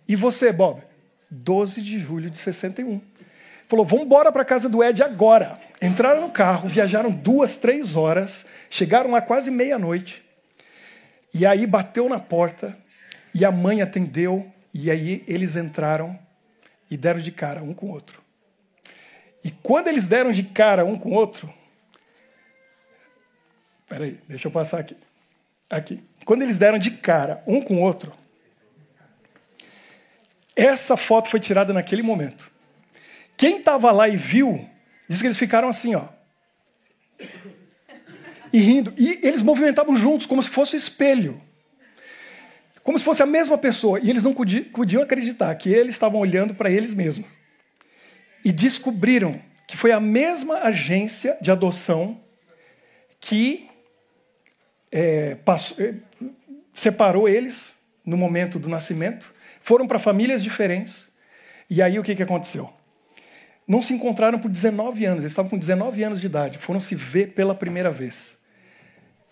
E 0.08 0.14
você, 0.14 0.52
Bob? 0.52 0.82
12 1.30 1.82
de 1.82 1.98
julho 1.98 2.30
de 2.30 2.38
61. 2.38 3.00
Falou: 3.66 3.84
Vamos 3.84 4.06
embora 4.06 4.30
para 4.30 4.44
casa 4.44 4.68
do 4.68 4.82
Ed 4.82 5.02
agora. 5.02 5.58
Entraram 5.82 6.20
no 6.20 6.30
carro, 6.30 6.68
viajaram 6.68 7.10
duas, 7.10 7.58
três 7.58 7.96
horas, 7.96 8.46
chegaram 8.70 9.10
lá 9.10 9.20
quase 9.20 9.50
meia-noite. 9.50 10.24
E 11.34 11.44
aí 11.44 11.66
bateu 11.66 12.08
na 12.08 12.18
porta, 12.18 12.76
e 13.34 13.44
a 13.44 13.50
mãe 13.50 13.82
atendeu, 13.82 14.50
e 14.72 14.90
aí 14.90 15.22
eles 15.26 15.56
entraram 15.56 16.18
e 16.90 16.96
deram 16.96 17.20
de 17.20 17.30
cara 17.30 17.62
um 17.62 17.74
com 17.74 17.86
o 17.86 17.90
outro. 17.90 18.22
E 19.44 19.50
quando 19.50 19.88
eles 19.88 20.08
deram 20.08 20.32
de 20.32 20.42
cara 20.42 20.84
um 20.84 20.98
com 20.98 21.10
o 21.10 21.14
outro, 21.14 21.52
peraí, 23.88 24.18
deixa 24.26 24.48
eu 24.48 24.52
passar 24.52 24.78
aqui. 24.80 24.96
Aqui. 25.68 26.02
Quando 26.24 26.42
eles 26.42 26.58
deram 26.58 26.78
de 26.78 26.92
cara 26.92 27.42
um 27.46 27.60
com 27.60 27.76
o 27.76 27.80
outro, 27.80 28.12
essa 30.56 30.96
foto 30.96 31.28
foi 31.28 31.38
tirada 31.38 31.72
naquele 31.72 32.02
momento. 32.02 32.50
Quem 33.36 33.58
estava 33.58 33.92
lá 33.92 34.08
e 34.08 34.16
viu, 34.16 34.68
diz 35.08 35.20
que 35.20 35.26
eles 35.26 35.36
ficaram 35.36 35.68
assim, 35.68 35.94
ó. 35.94 36.08
E 38.52 38.58
rindo. 38.58 38.94
E 38.96 39.20
eles 39.22 39.42
movimentavam 39.42 39.94
juntos, 39.94 40.26
como 40.26 40.42
se 40.42 40.48
fosse 40.48 40.76
espelho. 40.76 41.40
Como 42.82 42.98
se 42.98 43.04
fosse 43.04 43.22
a 43.22 43.26
mesma 43.26 43.58
pessoa. 43.58 44.00
E 44.00 44.08
eles 44.08 44.22
não 44.22 44.32
podiam 44.32 45.02
acreditar 45.02 45.54
que 45.56 45.68
eles 45.68 45.94
estavam 45.94 46.18
olhando 46.18 46.54
para 46.54 46.70
eles 46.70 46.94
mesmos 46.94 47.28
e 48.46 48.52
descobriram 48.52 49.42
que 49.66 49.76
foi 49.76 49.90
a 49.90 49.98
mesma 49.98 50.58
agência 50.58 51.36
de 51.40 51.50
adoção 51.50 52.20
que 53.18 53.68
é, 54.92 55.34
passou, 55.34 55.84
é, 55.84 55.94
separou 56.72 57.28
eles 57.28 57.76
no 58.04 58.16
momento 58.16 58.56
do 58.56 58.68
nascimento, 58.68 59.34
foram 59.66 59.88
para 59.88 59.98
famílias 59.98 60.44
diferentes, 60.44 61.08
e 61.68 61.82
aí 61.82 61.98
o 61.98 62.02
que, 62.04 62.14
que 62.14 62.22
aconteceu? 62.22 62.72
Não 63.66 63.82
se 63.82 63.92
encontraram 63.92 64.38
por 64.38 64.48
19 64.48 65.04
anos, 65.04 65.18
eles 65.24 65.32
estavam 65.32 65.50
com 65.50 65.58
19 65.58 66.04
anos 66.04 66.20
de 66.20 66.26
idade, 66.26 66.56
foram 66.58 66.78
se 66.78 66.94
ver 66.94 67.32
pela 67.32 67.52
primeira 67.52 67.90
vez. 67.90 68.38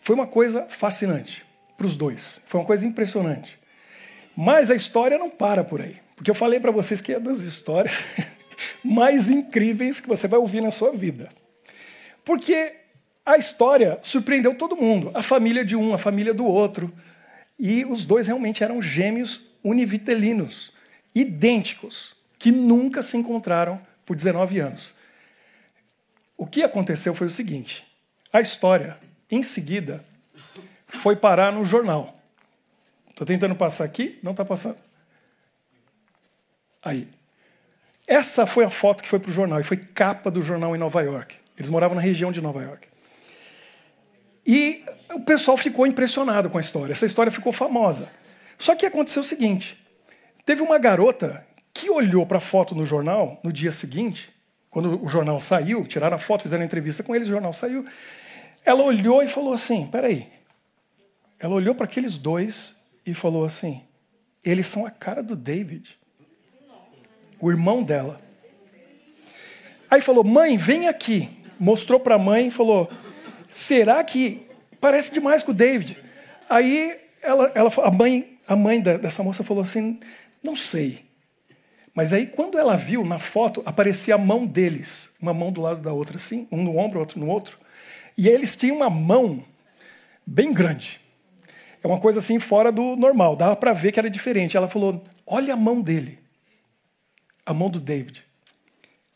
Foi 0.01 0.17
uma 0.17 0.27
coisa 0.27 0.67
fascinante 0.69 1.47
para 1.77 1.87
os 1.87 1.95
dois, 1.95 2.43
foi 2.49 2.59
uma 2.59 2.67
coisa 2.67 2.85
impressionante. 2.85 3.57
Mas 4.37 4.73
a 4.73 4.75
história 4.75 5.17
não 5.17 5.31
para 5.31 5.63
por 5.63 5.81
aí. 5.81 5.99
Porque 6.17 6.33
eu 6.33 6.35
falei 6.35 6.59
para 6.59 6.73
vocês 6.73 7.01
que 7.01 7.13
é 7.13 7.21
das 7.21 7.43
histórias 7.43 7.95
mais 8.83 9.31
incríveis 9.31 10.01
que 10.01 10.09
você 10.09 10.27
vai 10.27 10.41
ouvir 10.41 10.61
na 10.61 10.73
sua 10.73 10.91
vida. 10.91 11.29
Porque 12.25 12.73
a 13.25 13.37
história 13.37 14.01
surpreendeu 14.03 14.57
todo 14.57 14.75
mundo. 14.75 15.13
A 15.15 15.23
família 15.23 15.65
de 15.65 15.77
um, 15.77 15.95
a 15.95 15.99
família 15.99 16.35
do 16.35 16.45
outro. 16.45 16.93
E 17.57 17.85
os 17.85 18.05
dois 18.05 18.27
realmente 18.27 18.65
eram 18.65 18.83
gêmeos 18.83 19.54
univitelinos, 19.65 20.73
idênticos, 21.15 22.15
que 22.39 22.53
nunca 22.53 23.03
se 23.03 23.17
encontraram 23.17 23.81
por 24.05 24.15
19 24.15 24.61
anos. 24.61 24.95
O 26.37 26.47
que 26.47 26.63
aconteceu 26.63 27.15
foi 27.15 27.27
o 27.27 27.31
seguinte: 27.31 27.85
a 28.33 28.41
história, 28.41 28.99
em 29.31 29.43
seguida, 29.43 30.05
foi 30.87 31.17
parar 31.17 31.51
no 31.53 31.65
jornal. 31.65 32.21
Estou 33.09 33.27
tentando 33.27 33.55
passar 33.55 33.85
aqui, 33.85 34.19
não 34.23 34.33
está 34.33 34.45
passando. 34.45 34.77
Aí. 36.83 37.09
Essa 38.07 38.45
foi 38.45 38.65
a 38.65 38.71
foto 38.71 39.03
que 39.03 39.09
foi 39.09 39.19
para 39.19 39.31
o 39.31 39.33
jornal, 39.33 39.59
e 39.59 39.65
foi 39.65 39.79
capa 39.79 40.31
do 40.31 40.43
jornal 40.43 40.77
em 40.77 40.79
Nova 40.79 41.01
York. 41.01 41.37
Eles 41.57 41.71
moravam 41.71 41.95
na 41.95 42.03
região 42.03 42.31
de 42.31 42.41
Nova 42.41 42.63
York. 42.63 42.87
E 44.47 44.85
o 45.15 45.21
pessoal 45.21 45.57
ficou 45.57 45.87
impressionado 45.87 46.51
com 46.51 46.59
a 46.59 46.61
história. 46.61 46.93
Essa 46.93 47.07
história 47.07 47.33
ficou 47.33 47.51
famosa. 47.51 48.07
Só 48.59 48.75
que 48.75 48.87
aconteceu 48.87 49.21
o 49.21 49.25
seguinte: 49.25 49.79
teve 50.45 50.63
uma 50.63 50.79
garota 50.79 51.47
que 51.73 51.91
olhou 51.91 52.25
para 52.27 52.39
a 52.39 52.41
foto 52.41 52.75
no 52.75 52.87
jornal 52.87 53.41
no 53.43 53.53
dia 53.53 53.73
seguinte, 53.73 54.33
quando 54.71 55.05
o 55.05 55.09
jornal 55.09 55.39
saiu, 55.41 55.85
tiraram 55.87 56.17
a 56.17 56.19
foto, 56.19 56.43
fizeram 56.43 56.65
entrevista 56.65 57.03
com 57.03 57.15
eles, 57.15 57.29
o 57.29 57.33
jornal 57.33 57.53
saiu. 57.53 57.85
Ela 58.65 58.83
olhou 58.83 59.23
e 59.23 59.29
falou 59.29 59.53
assim: 59.53 59.87
peraí. 59.87 60.29
Ela 61.39 61.55
olhou 61.55 61.75
para 61.75 61.85
aqueles 61.85 62.17
dois 62.17 62.75
e 63.05 63.15
falou 63.15 63.45
assim: 63.45 63.83
eles 64.43 64.67
são 64.67 64.87
a 64.87 64.91
cara 64.91 65.23
do 65.23 65.35
David, 65.35 65.99
o 67.41 67.51
irmão 67.51 67.83
dela. 67.83 68.21
Aí 69.91 70.01
falou: 70.01 70.25
mãe, 70.25 70.57
vem 70.57 70.89
aqui. 70.89 71.29
Mostrou 71.59 72.01
para 72.01 72.17
a 72.17 72.19
mãe 72.19 72.49
e 72.49 72.51
falou: 72.51 72.91
será 73.51 74.03
que 74.03 74.47
parece 74.81 75.13
demais 75.13 75.43
com 75.43 75.53
o 75.53 75.55
David? 75.55 75.97
Aí 76.49 77.01
ela, 77.23 77.51
ela, 77.55 77.71
a 77.83 77.91
mãe, 77.91 78.34
a 78.47 78.57
mãe 78.57 78.81
dessa 78.81 79.23
moça 79.23 79.43
falou 79.43 79.63
assim: 79.63 79.99
não 80.43 80.55
sei. 80.55 81.05
Mas 81.95 82.13
aí, 82.13 82.27
quando 82.27 82.59
ela 82.59 82.77
viu 82.77 83.05
na 83.05 83.19
foto, 83.19 83.63
aparecia 83.65 84.17
a 84.17 84.19
mão 84.19 84.45
deles, 84.45 85.11
uma 85.21 85.33
mão 85.33 85.53
do 85.53 85.61
lado 85.61 85.81
da 85.81 85.93
outra, 85.93 86.17
assim, 86.17 86.49
um 86.51 86.63
no 86.63 86.77
ombro, 86.77 86.99
outro 86.99 87.21
no 87.21 87.29
outro. 87.29 87.59
E 88.19 88.29
eles 88.29 88.57
tinham 88.57 88.77
uma 88.77 88.91
mão 88.91 89.45
bem 90.27 90.53
grande. 90.53 91.01
É 91.83 91.87
uma 91.87 92.01
coisa 92.01 92.19
assim 92.19 92.39
fora 92.39 92.73
do 92.73 92.97
normal, 92.97 93.37
dava 93.37 93.55
para 93.55 93.73
ver 93.73 93.93
que 93.93 93.99
era 93.99 94.11
diferente. 94.11 94.57
Ela 94.57 94.69
falou: 94.69 95.05
Olha 95.27 95.55
a 95.55 95.57
mão 95.57 95.81
dele, 95.81 96.19
a 97.47 97.55
mão 97.55 97.71
do 97.71 97.79
David. 97.79 98.25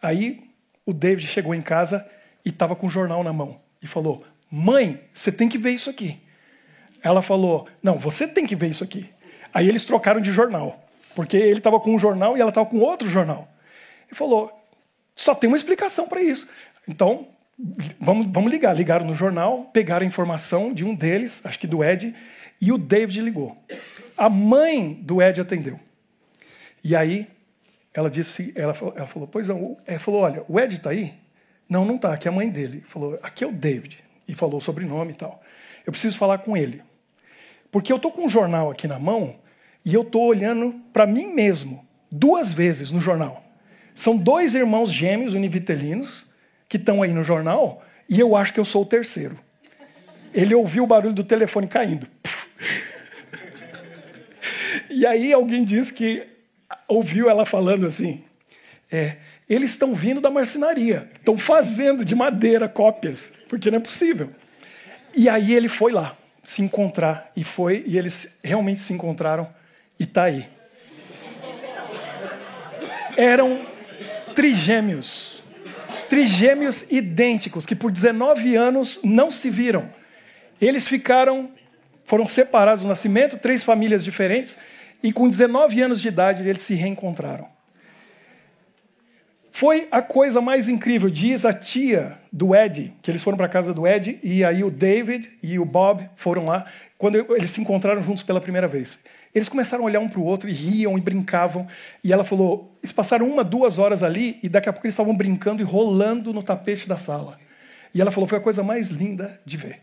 Aí 0.01 0.49
o 0.87 0.93
David 0.93 1.27
chegou 1.27 1.55
em 1.55 1.63
casa 1.63 2.09
e 2.45 2.51
estava 2.51 2.77
com 2.77 2.87
o 2.87 2.91
jornal 2.91 3.25
na 3.25 3.33
mão 3.33 3.61
e 3.83 3.87
falou: 3.87 4.25
Mãe, 4.51 5.01
você 5.13 5.33
tem 5.33 5.49
que 5.49 5.59
ver 5.59 5.73
isso 5.73 5.91
aqui. 5.91 6.21
Ela 7.03 7.23
falou: 7.23 7.69
Não, 7.83 7.99
você 7.99 8.27
tem 8.27 8.47
que 8.47 8.55
ver 8.55 8.69
isso 8.69 8.85
aqui. 8.85 9.09
Aí 9.53 9.69
eles 9.69 9.85
trocaram 9.85 10.21
de 10.21 10.33
jornal, 10.33 10.79
porque 11.15 11.37
ele 11.37 11.59
estava 11.59 11.81
com 11.81 11.95
um 11.95 11.99
jornal 11.99 12.37
e 12.37 12.41
ela 12.41 12.51
estava 12.51 12.67
com 12.67 12.79
outro 12.79 13.09
jornal. 13.09 13.49
E 14.11 14.15
falou: 14.15 14.53
Só 15.15 15.35
tem 15.35 15.49
uma 15.49 15.57
explicação 15.57 16.09
para 16.09 16.23
isso. 16.23 16.49
Então, 16.87 17.29
vamos, 18.01 18.27
vamos 18.29 18.51
ligar. 18.51 18.75
Ligaram 18.75 19.07
no 19.07 19.15
jornal, 19.15 19.65
pegaram 19.73 20.05
a 20.05 20.09
informação 20.09 20.73
de 20.73 20.85
um 20.85 20.95
deles, 20.95 21.41
acho 21.45 21.59
que 21.59 21.67
do 21.67 21.83
Ed, 21.83 22.15
e 22.61 22.73
o 22.73 22.79
David 22.79 23.21
ligou. 23.21 23.57
A 24.17 24.29
mãe 24.29 24.95
do 24.95 25.23
Ed 25.23 25.41
atendeu. 25.41 25.79
E 26.83 26.95
aí 26.97 27.29
ela 27.93 28.11
disse, 28.11 28.53
ela, 28.55 28.77
ela 28.95 29.07
falou, 29.07 29.27
pois 29.27 29.49
não, 29.49 29.77
ela 29.87 29.99
falou, 29.99 30.21
olha, 30.23 30.45
o 30.49 30.59
Ed 30.59 30.77
está 30.77 30.91
aí? 30.91 31.15
Não, 31.69 31.85
não 31.85 31.97
está, 31.97 32.15
aqui 32.15 32.29
é 32.29 32.31
a 32.31 32.35
mãe 32.35 32.49
dele. 32.49 32.83
Falou, 32.89 33.19
aqui 33.23 33.45
é 33.45 33.47
o 33.47 33.53
David. 33.53 34.03
E 34.27 34.35
falou 34.35 34.59
o 34.59 34.61
sobrenome 34.61 35.13
e 35.13 35.17
tal. 35.17 35.43
Eu 35.85 35.93
preciso 35.93 36.17
falar 36.17 36.39
com 36.39 36.57
ele. 36.57 36.83
Porque 37.71 37.93
eu 37.93 37.97
estou 37.97 38.11
com 38.11 38.25
um 38.25 38.29
jornal 38.29 38.71
aqui 38.71 38.87
na 38.87 38.99
mão 38.99 39.37
e 39.85 39.95
eu 39.95 40.03
estou 40.03 40.23
olhando 40.23 40.75
para 40.93 41.07
mim 41.07 41.33
mesmo, 41.33 41.87
duas 42.11 42.53
vezes 42.53 42.91
no 42.91 43.01
jornal. 43.01 43.45
São 43.95 44.17
dois 44.17 44.55
irmãos 44.55 44.93
gêmeos 44.93 45.35
univitelinos 45.35 46.27
que 46.69 46.77
estão 46.77 47.03
aí 47.03 47.13
no 47.13 47.23
jornal 47.23 47.83
e 48.09 48.19
eu 48.19 48.37
acho 48.37 48.55
que 48.55 48.61
eu 48.61 48.65
sou 48.65 48.83
o 48.83 48.87
terceiro. 48.87 49.39
Ele 50.33 50.55
ouviu 50.55 50.85
o 50.85 50.87
barulho 50.87 51.15
do 51.15 51.25
telefone 51.25 51.67
caindo. 51.67 52.07
E 54.91 55.05
aí 55.05 55.33
alguém 55.33 55.65
disse 55.65 55.93
que 55.93 56.27
ouviu 56.89 57.29
ela 57.29 57.45
falando 57.45 57.87
assim: 57.87 58.25
é, 58.91 59.17
eles 59.49 59.71
estão 59.71 59.95
vindo 59.95 60.21
da 60.21 60.31
marcenaria, 60.31 61.11
estão 61.15 61.37
fazendo 61.37 62.05
de 62.05 62.15
madeira 62.15 62.69
cópias, 62.69 63.33
porque 63.49 63.71
não 63.71 63.79
é 63.79 63.81
possível. 63.81 64.31
E 65.15 65.29
aí 65.29 65.53
ele 65.53 65.69
foi 65.69 65.93
lá 65.93 66.17
se 66.49 66.63
encontrar, 66.63 67.31
e 67.37 67.45
foi, 67.45 67.85
e 67.87 67.99
eles 67.99 68.35
realmente 68.43 68.81
se 68.81 68.95
encontraram, 68.95 69.47
e 70.01 70.05
está 70.05 70.23
aí. 70.23 70.49
Eram 73.19 73.67
trigêmeos, 74.35 75.43
trigêmeos 76.09 76.91
idênticos, 76.91 77.67
que 77.67 77.77
por 77.77 77.93
19 77.93 78.57
anos 78.57 78.99
não 79.05 79.31
se 79.31 79.51
viram. 79.51 79.91
Eles 80.59 80.89
ficaram, 80.89 81.51
foram 82.07 82.27
separados 82.27 82.83
no 82.83 82.89
nascimento, 82.89 83.37
três 83.37 83.63
famílias 83.63 84.03
diferentes, 84.03 84.57
e 85.03 85.13
com 85.13 85.29
19 85.29 85.83
anos 85.83 86.01
de 86.01 86.09
idade 86.09 86.49
eles 86.49 86.63
se 86.63 86.75
reencontraram. 86.75 87.47
Foi 89.59 89.89
a 89.91 90.01
coisa 90.01 90.41
mais 90.41 90.69
incrível, 90.69 91.11
diz 91.11 91.45
a 91.45 91.53
tia 91.53 92.17
do 92.33 92.55
Ed, 92.55 92.95
que 93.03 93.11
eles 93.11 93.21
foram 93.21 93.37
para 93.37 93.47
a 93.47 93.49
casa 93.49 93.75
do 93.75 93.89
Ed, 93.89 94.21
e 94.23 94.45
aí 94.45 94.63
o 94.63 94.71
David 94.71 95.29
e 95.43 95.59
o 95.59 95.65
Bob 95.65 96.09
foram 96.15 96.45
lá, 96.45 96.67
quando 96.97 97.17
eles 97.35 97.51
se 97.51 97.61
encontraram 97.61 98.01
juntos 98.01 98.23
pela 98.23 98.41
primeira 98.41 98.69
vez. 98.69 99.01
Eles 99.35 99.49
começaram 99.49 99.83
a 99.83 99.87
olhar 99.87 99.99
um 99.99 100.09
para 100.09 100.21
o 100.21 100.25
outro 100.25 100.49
e 100.49 100.53
riam 100.53 100.97
e 100.97 101.01
brincavam. 101.01 101.67
E 102.05 102.13
ela 102.13 102.23
falou: 102.23 102.79
eles 102.81 102.93
passaram 102.93 103.29
uma, 103.29 103.43
duas 103.43 103.81
horas 103.81 104.05
ali 104.05 104.39
e 104.45 104.49
daqui 104.49 104.69
a 104.69 104.73
pouco 104.73 104.87
eles 104.87 104.95
estavam 104.95 105.17
brincando 105.17 105.61
e 105.61 105.65
rolando 105.65 106.33
no 106.33 106.41
tapete 106.41 106.89
da 106.89 106.97
sala. 106.97 107.37
E 107.93 108.01
ela 108.01 108.13
falou: 108.13 108.29
foi 108.29 108.39
a 108.39 108.41
coisa 108.41 108.63
mais 108.63 108.91
linda 108.91 109.41
de 109.45 109.57
ver. 109.57 109.81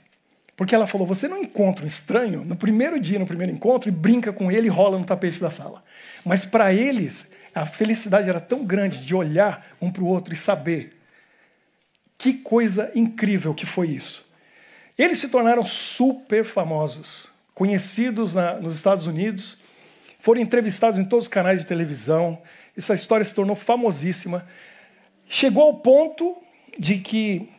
Porque 0.56 0.74
ela 0.74 0.88
falou: 0.88 1.06
você 1.06 1.28
não 1.28 1.38
encontra 1.38 1.84
um 1.84 1.88
estranho 1.88 2.46
no 2.46 2.56
primeiro 2.56 2.98
dia, 2.98 3.20
no 3.20 3.28
primeiro 3.28 3.52
encontro, 3.52 3.90
e 3.90 3.92
brinca 3.92 4.32
com 4.32 4.50
ele 4.50 4.68
e 4.68 4.70
rola 4.70 4.98
no 4.98 5.04
tapete 5.04 5.42
da 5.42 5.52
sala. 5.52 5.84
Mas 6.24 6.46
para 6.46 6.74
eles, 6.74 7.30
a 7.56 7.66
felicidade 7.66 8.30
era 8.30 8.42
tão 8.42 8.66
grande 8.66 9.06
de 9.06 9.16
olhar 9.16 9.66
um 9.82 9.90
para 9.90 10.04
o 10.04 10.08
outro 10.08 10.34
e 10.34 10.38
saber 10.38 10.98
que 12.18 12.34
coisa 12.34 12.92
incrível 12.94 13.54
que 13.54 13.66
foi 13.66 13.88
isso. 13.88 14.26
Eles 14.98 15.20
se 15.20 15.30
tornaram 15.30 15.66
super 15.66 16.44
famosos, 16.44 17.30
conhecidos 17.54 18.34
na, 18.34 18.56
nos 18.56 18.76
Estados 18.76 19.08
Unidos, 19.08 19.58
foram 20.20 20.42
entrevistados 20.42 21.00
em 21.00 21.06
todos 21.06 21.26
os 21.26 21.30
canais 21.30 21.62
de 21.62 21.66
televisão. 21.66 22.42
Essa 22.76 22.94
história 22.94 23.24
se 23.24 23.34
tornou 23.34 23.56
famosíssima. 23.56 24.46
Chegou 25.30 25.64
ao 25.64 25.76
ponto 25.76 26.36
de 26.78 26.98
que 26.98 27.50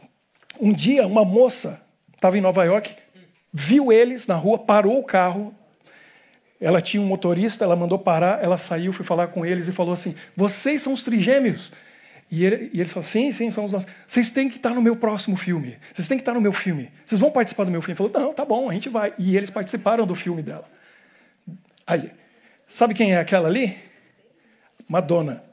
um 0.61 0.73
dia 0.73 1.07
uma 1.07 1.25
moça 1.25 1.81
estava 2.15 2.37
em 2.37 2.41
Nova 2.41 2.65
York, 2.65 2.95
viu 3.53 3.93
eles 3.93 4.27
na 4.27 4.35
rua, 4.35 4.59
parou 4.59 4.99
o 4.99 5.05
carro, 5.05 5.55
ela 6.61 6.81
tinha 6.81 7.03
um 7.03 7.07
motorista, 7.07 7.65
ela 7.65 7.77
mandou 7.77 7.99
parar, 7.99 8.43
ela 8.43 8.57
saiu, 8.57 8.93
foi 8.93 9.05
falar 9.05 9.29
com 9.29 9.45
eles 9.45 9.69
e 9.69 9.73
falou 9.73 9.93
assim: 9.93 10.15
Vocês 10.35 10.83
são 10.83 10.93
os 10.93 11.03
trigêmeos? 11.03 11.73
E, 12.31 12.45
ele, 12.45 12.71
e 12.73 12.81
eles 12.81 12.93
falaram: 12.93 13.09
Sim, 13.09 13.31
sim, 13.33 13.51
somos 13.51 13.73
nós. 13.73 13.87
Vocês 14.07 14.31
têm 14.31 14.49
que 14.49 14.57
estar 14.57 14.71
no 14.71 14.83
meu 14.83 14.97
próximo 14.97 15.37
filme. 15.37 15.77
Vocês 15.93 16.09
têm 16.09 16.17
que 16.17 16.23
estar 16.23 16.35
no 16.35 16.41
meu 16.41 16.53
filme. 16.53 16.91
Vocês 17.05 17.21
vão 17.21 17.31
participar 17.31 17.65
do 17.65 17.71
meu 17.71 17.83
filme? 17.83 18.01
Ele 18.01 18.11
falou: 18.11 18.29
Não, 18.29 18.35
tá 18.35 18.45
bom, 18.45 18.71
a 18.71 18.73
gente 18.73 18.89
vai. 18.89 19.13
E 19.19 19.37
eles 19.37 19.51
participaram 19.51 20.07
do 20.07 20.15
filme 20.15 20.43
dela. 20.43 20.69
Aí, 21.87 22.11
sabe 22.67 22.95
quem 22.95 23.13
é 23.13 23.21
aquela 23.21 23.49
ali? 23.49 23.77
Madonna. 24.89 25.45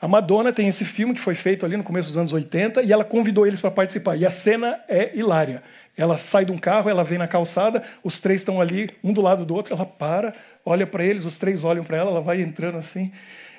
A 0.00 0.08
Madonna 0.08 0.52
tem 0.52 0.66
esse 0.66 0.84
filme 0.84 1.14
que 1.14 1.20
foi 1.20 1.36
feito 1.36 1.64
ali 1.64 1.76
no 1.76 1.84
começo 1.84 2.08
dos 2.08 2.16
anos 2.16 2.32
80 2.32 2.82
e 2.82 2.92
ela 2.92 3.04
convidou 3.04 3.46
eles 3.46 3.60
para 3.60 3.70
participar. 3.70 4.16
E 4.16 4.26
a 4.26 4.30
cena 4.30 4.80
é 4.88 5.16
hilária. 5.16 5.62
Ela 5.96 6.16
sai 6.16 6.44
de 6.44 6.52
um 6.52 6.58
carro, 6.58 6.88
ela 6.88 7.04
vem 7.04 7.18
na 7.18 7.28
calçada, 7.28 7.82
os 8.02 8.18
três 8.18 8.40
estão 8.40 8.60
ali, 8.60 8.90
um 9.04 9.12
do 9.12 9.20
lado 9.20 9.44
do 9.44 9.54
outro, 9.54 9.74
ela 9.74 9.84
para, 9.84 10.34
olha 10.64 10.86
para 10.86 11.04
eles, 11.04 11.24
os 11.24 11.38
três 11.38 11.64
olham 11.64 11.84
para 11.84 11.98
ela, 11.98 12.10
ela 12.10 12.20
vai 12.20 12.40
entrando 12.40 12.78
assim. 12.78 13.12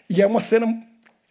E 0.09 0.21
é 0.21 0.25
uma 0.25 0.39
cena 0.39 0.83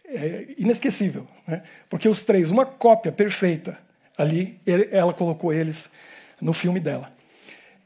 é, 0.06 0.46
inesquecível, 0.56 1.26
né? 1.46 1.62
porque 1.90 2.08
os 2.08 2.22
três, 2.22 2.50
uma 2.50 2.64
cópia 2.64 3.10
perfeita 3.10 3.78
ali, 4.16 4.60
ela 4.90 5.12
colocou 5.12 5.52
eles 5.52 5.90
no 6.40 6.52
filme 6.52 6.78
dela. 6.78 7.12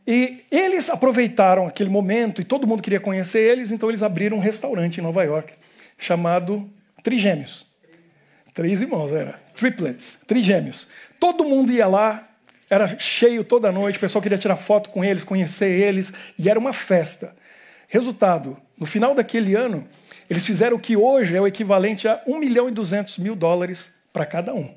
E 0.07 0.45
eles 0.51 0.89
aproveitaram 0.89 1.67
aquele 1.67 1.91
momento 1.91 2.41
e 2.41 2.45
todo 2.45 2.67
mundo 2.67 2.83
queria 2.83 3.01
conhecer 3.01 3.41
eles, 3.41 3.71
então 3.71 3.89
eles 3.89 4.03
abriram 4.03 4.37
um 4.37 4.41
restaurante 4.41 4.99
em 4.99 5.03
Nova 5.03 5.25
York 5.25 5.53
chamado 5.99 6.71
Trigêmeos. 7.03 7.67
Três 8.55 8.81
irmãos, 8.81 9.13
era. 9.13 9.41
Triplets, 9.55 10.19
trigêmeos. 10.27 10.87
Todo 11.19 11.45
mundo 11.45 11.73
ia 11.73 11.87
lá, 11.87 12.29
era 12.69 12.99
cheio 12.99 13.45
toda 13.45 13.71
noite, 13.71 13.97
o 13.97 14.01
pessoal 14.01 14.23
queria 14.23 14.39
tirar 14.39 14.57
foto 14.57 14.91
com 14.91 15.05
eles, 15.05 15.25
conhecer 15.25 15.71
eles, 15.71 16.13
e 16.39 16.49
era 16.51 16.59
uma 16.59 16.73
festa. 16.73 17.37
Resultado: 17.89 18.57
no 18.77 18.87
final 18.87 19.15
daquele 19.15 19.55
ano, 19.55 19.87
eles 20.29 20.45
fizeram 20.45 20.77
o 20.77 20.81
que 20.81 20.97
hoje 20.97 21.37
é 21.37 21.41
o 21.41 21.47
equivalente 21.47 22.09
a 22.09 22.21
1 22.27 22.39
milhão 22.39 22.69
e 22.69 22.73
200 22.73 23.19
mil 23.19 23.37
dólares 23.37 23.95
para 24.13 24.27
cada 24.27 24.53
um. 24.53 24.75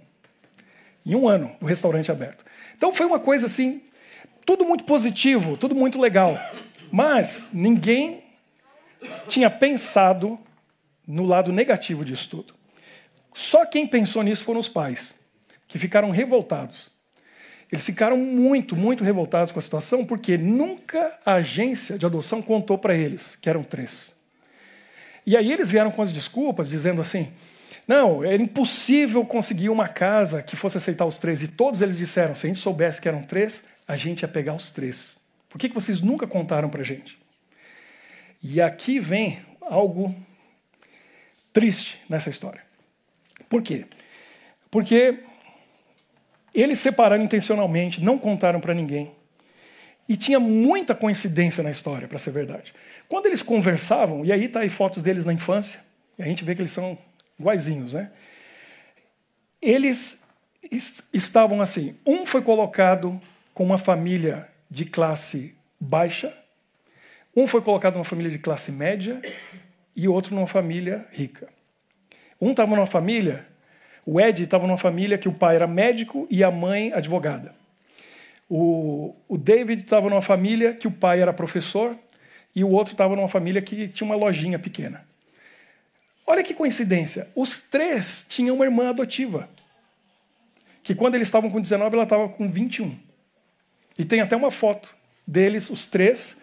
Em 1.06 1.16
um 1.16 1.28
ano, 1.28 1.56
o 1.60 1.66
restaurante 1.66 2.12
aberto. 2.12 2.46
Então 2.78 2.94
foi 2.94 3.06
uma 3.06 3.20
coisa 3.20 3.48
assim, 3.48 3.82
tudo 4.46 4.64
muito 4.64 4.84
positivo, 4.84 5.58
tudo 5.58 5.74
muito 5.74 6.00
legal. 6.00 6.38
Mas 6.92 7.50
ninguém 7.52 8.24
tinha 9.28 9.50
pensado 9.50 10.40
no 11.08 11.26
lado 11.26 11.52
negativo 11.52 12.06
disso 12.06 12.30
tudo. 12.30 12.54
Só 13.34 13.66
quem 13.66 13.88
pensou 13.88 14.22
nisso 14.22 14.44
foram 14.44 14.60
os 14.60 14.70
pais, 14.70 15.16
que 15.68 15.80
ficaram 15.80 16.10
revoltados. 16.12 16.92
Eles 17.72 17.86
ficaram 17.86 18.18
muito, 18.18 18.76
muito 18.76 19.04
revoltados 19.04 19.52
com 19.52 19.60
a 19.60 19.62
situação, 19.62 20.04
porque 20.04 20.38
nunca 20.38 21.16
a 21.26 21.34
agência 21.36 21.98
de 21.98 22.06
adoção 22.06 22.42
contou 22.42 22.78
para 22.78 22.96
eles 22.96 23.36
que 23.36 23.50
eram 23.50 23.64
três. 23.64 24.14
E 25.26 25.38
aí 25.38 25.52
eles 25.52 25.70
vieram 25.70 25.92
com 25.92 26.02
as 26.02 26.12
desculpas, 26.12 26.68
dizendo 26.68 27.00
assim: 27.00 27.32
não, 27.88 28.24
era 28.24 28.42
impossível 28.42 29.24
conseguir 29.26 29.70
uma 29.70 29.88
casa 29.88 30.42
que 30.42 30.56
fosse 30.56 30.78
aceitar 30.78 31.06
os 31.06 31.20
três. 31.20 31.44
E 31.44 31.48
todos 31.48 31.82
eles 31.82 31.98
disseram: 31.98 32.34
se 32.34 32.48
a 32.48 32.50
gente 32.50 32.60
soubesse 32.60 33.00
que 33.00 33.08
eram 33.08 33.22
três, 33.22 33.64
a 33.88 33.96
gente 33.96 34.22
ia 34.22 34.28
pegar 34.28 34.56
os 34.56 34.72
três. 34.72 35.18
Por 35.50 35.60
que, 35.60 35.70
que 35.70 35.76
vocês 35.76 36.02
nunca 36.02 36.26
contaram 36.26 36.70
para 36.70 36.82
a 36.82 36.86
gente? 36.86 37.18
E 38.42 38.62
aqui 38.62 39.00
vem 39.00 39.40
algo 39.62 40.16
triste 41.52 42.00
nessa 42.10 42.30
história. 42.30 42.62
Por 43.50 43.62
quê? 43.62 43.86
Porque 44.72 45.20
eles 46.54 46.80
separaram 46.80 47.24
intencionalmente, 47.24 48.02
não 48.04 48.18
contaram 48.18 48.60
para 48.60 48.74
ninguém. 48.74 49.12
E 50.08 50.18
tinha 50.18 50.40
muita 50.40 50.96
coincidência 50.96 51.64
na 51.64 51.70
história, 51.70 52.08
para 52.08 52.18
ser 52.18 52.32
verdade. 52.32 52.74
Quando 53.08 53.28
eles 53.28 53.44
conversavam, 53.44 54.26
e 54.26 54.32
aí 54.32 54.48
tá 54.48 54.62
aí 54.62 54.70
fotos 54.70 55.04
deles 55.04 55.26
na 55.26 55.34
infância, 55.34 55.80
e 56.18 56.24
a 56.24 56.26
gente 56.26 56.44
vê 56.44 56.56
que 56.56 56.62
eles 56.62 56.72
são 56.72 56.98
iguaizinhos, 57.40 57.94
né? 57.94 58.12
Eles 59.62 60.22
estavam 61.14 61.62
assim, 61.62 61.96
um 62.06 62.26
foi 62.26 62.42
colocado 62.42 63.20
com 63.54 63.64
uma 63.64 63.78
família 63.78 64.50
de 64.70 64.86
classe 64.86 65.56
baixa, 65.80 66.36
um 67.36 67.46
foi 67.46 67.62
colocado 67.62 67.94
numa 67.94 68.04
família 68.04 68.32
de 68.32 68.40
classe 68.40 68.72
média 68.72 69.22
e 69.96 70.08
outro 70.08 70.34
numa 70.34 70.48
família 70.48 71.08
rica. 71.12 71.48
Um 72.42 72.52
estava 72.52 72.76
numa 72.76 72.88
família 72.88 73.46
o 74.12 74.20
Ed 74.20 74.42
estava 74.42 74.66
numa 74.66 74.76
família 74.76 75.20
que 75.20 75.30
o 75.30 75.32
pai 75.32 75.56
era 75.56 75.68
médico 75.68 76.26
e 76.32 76.44
a 76.44 76.50
mãe 76.50 76.92
advogada. 76.92 77.54
O, 78.50 79.16
o 79.28 79.38
David 79.38 79.84
estava 79.84 80.10
numa 80.10 80.22
família 80.22 80.74
que 80.74 80.88
o 80.88 80.92
pai 80.92 81.22
era 81.22 81.32
professor 81.32 81.96
e 82.56 82.64
o 82.64 82.70
outro 82.72 82.94
estava 82.94 83.16
numa 83.16 83.28
família 83.28 83.62
que 83.62 83.88
tinha 83.88 84.10
uma 84.10 84.16
lojinha 84.16 84.58
pequena. 84.58 85.06
Olha 86.26 86.44
que 86.44 86.56
coincidência. 86.56 87.30
Os 87.36 87.60
três 87.60 88.26
tinham 88.28 88.56
uma 88.56 88.66
irmã 88.66 88.90
adotiva. 88.90 89.48
Que 90.82 90.96
quando 90.96 91.14
eles 91.14 91.28
estavam 91.28 91.52
com 91.52 91.62
19, 91.62 91.94
ela 91.94 92.04
estava 92.04 92.28
com 92.30 92.50
21. 92.50 92.98
E 93.96 94.04
tem 94.04 94.22
até 94.22 94.36
uma 94.36 94.50
foto 94.50 94.96
deles, 95.28 95.70
os 95.70 95.86
três, 95.86 96.36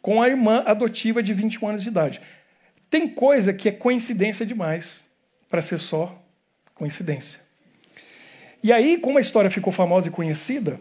com 0.00 0.22
a 0.22 0.28
irmã 0.28 0.62
adotiva 0.64 1.22
de 1.22 1.34
21 1.34 1.68
anos 1.68 1.82
de 1.82 1.88
idade. 1.88 2.22
Tem 2.88 3.06
coisa 3.06 3.52
que 3.52 3.68
é 3.68 3.72
coincidência 3.72 4.46
demais 4.46 5.04
para 5.50 5.60
ser 5.60 5.76
só 5.76 6.21
Coincidência. 6.82 7.38
E 8.60 8.72
aí, 8.72 8.98
como 8.98 9.16
a 9.16 9.20
história 9.20 9.48
ficou 9.48 9.72
famosa 9.72 10.08
e 10.08 10.10
conhecida, 10.10 10.80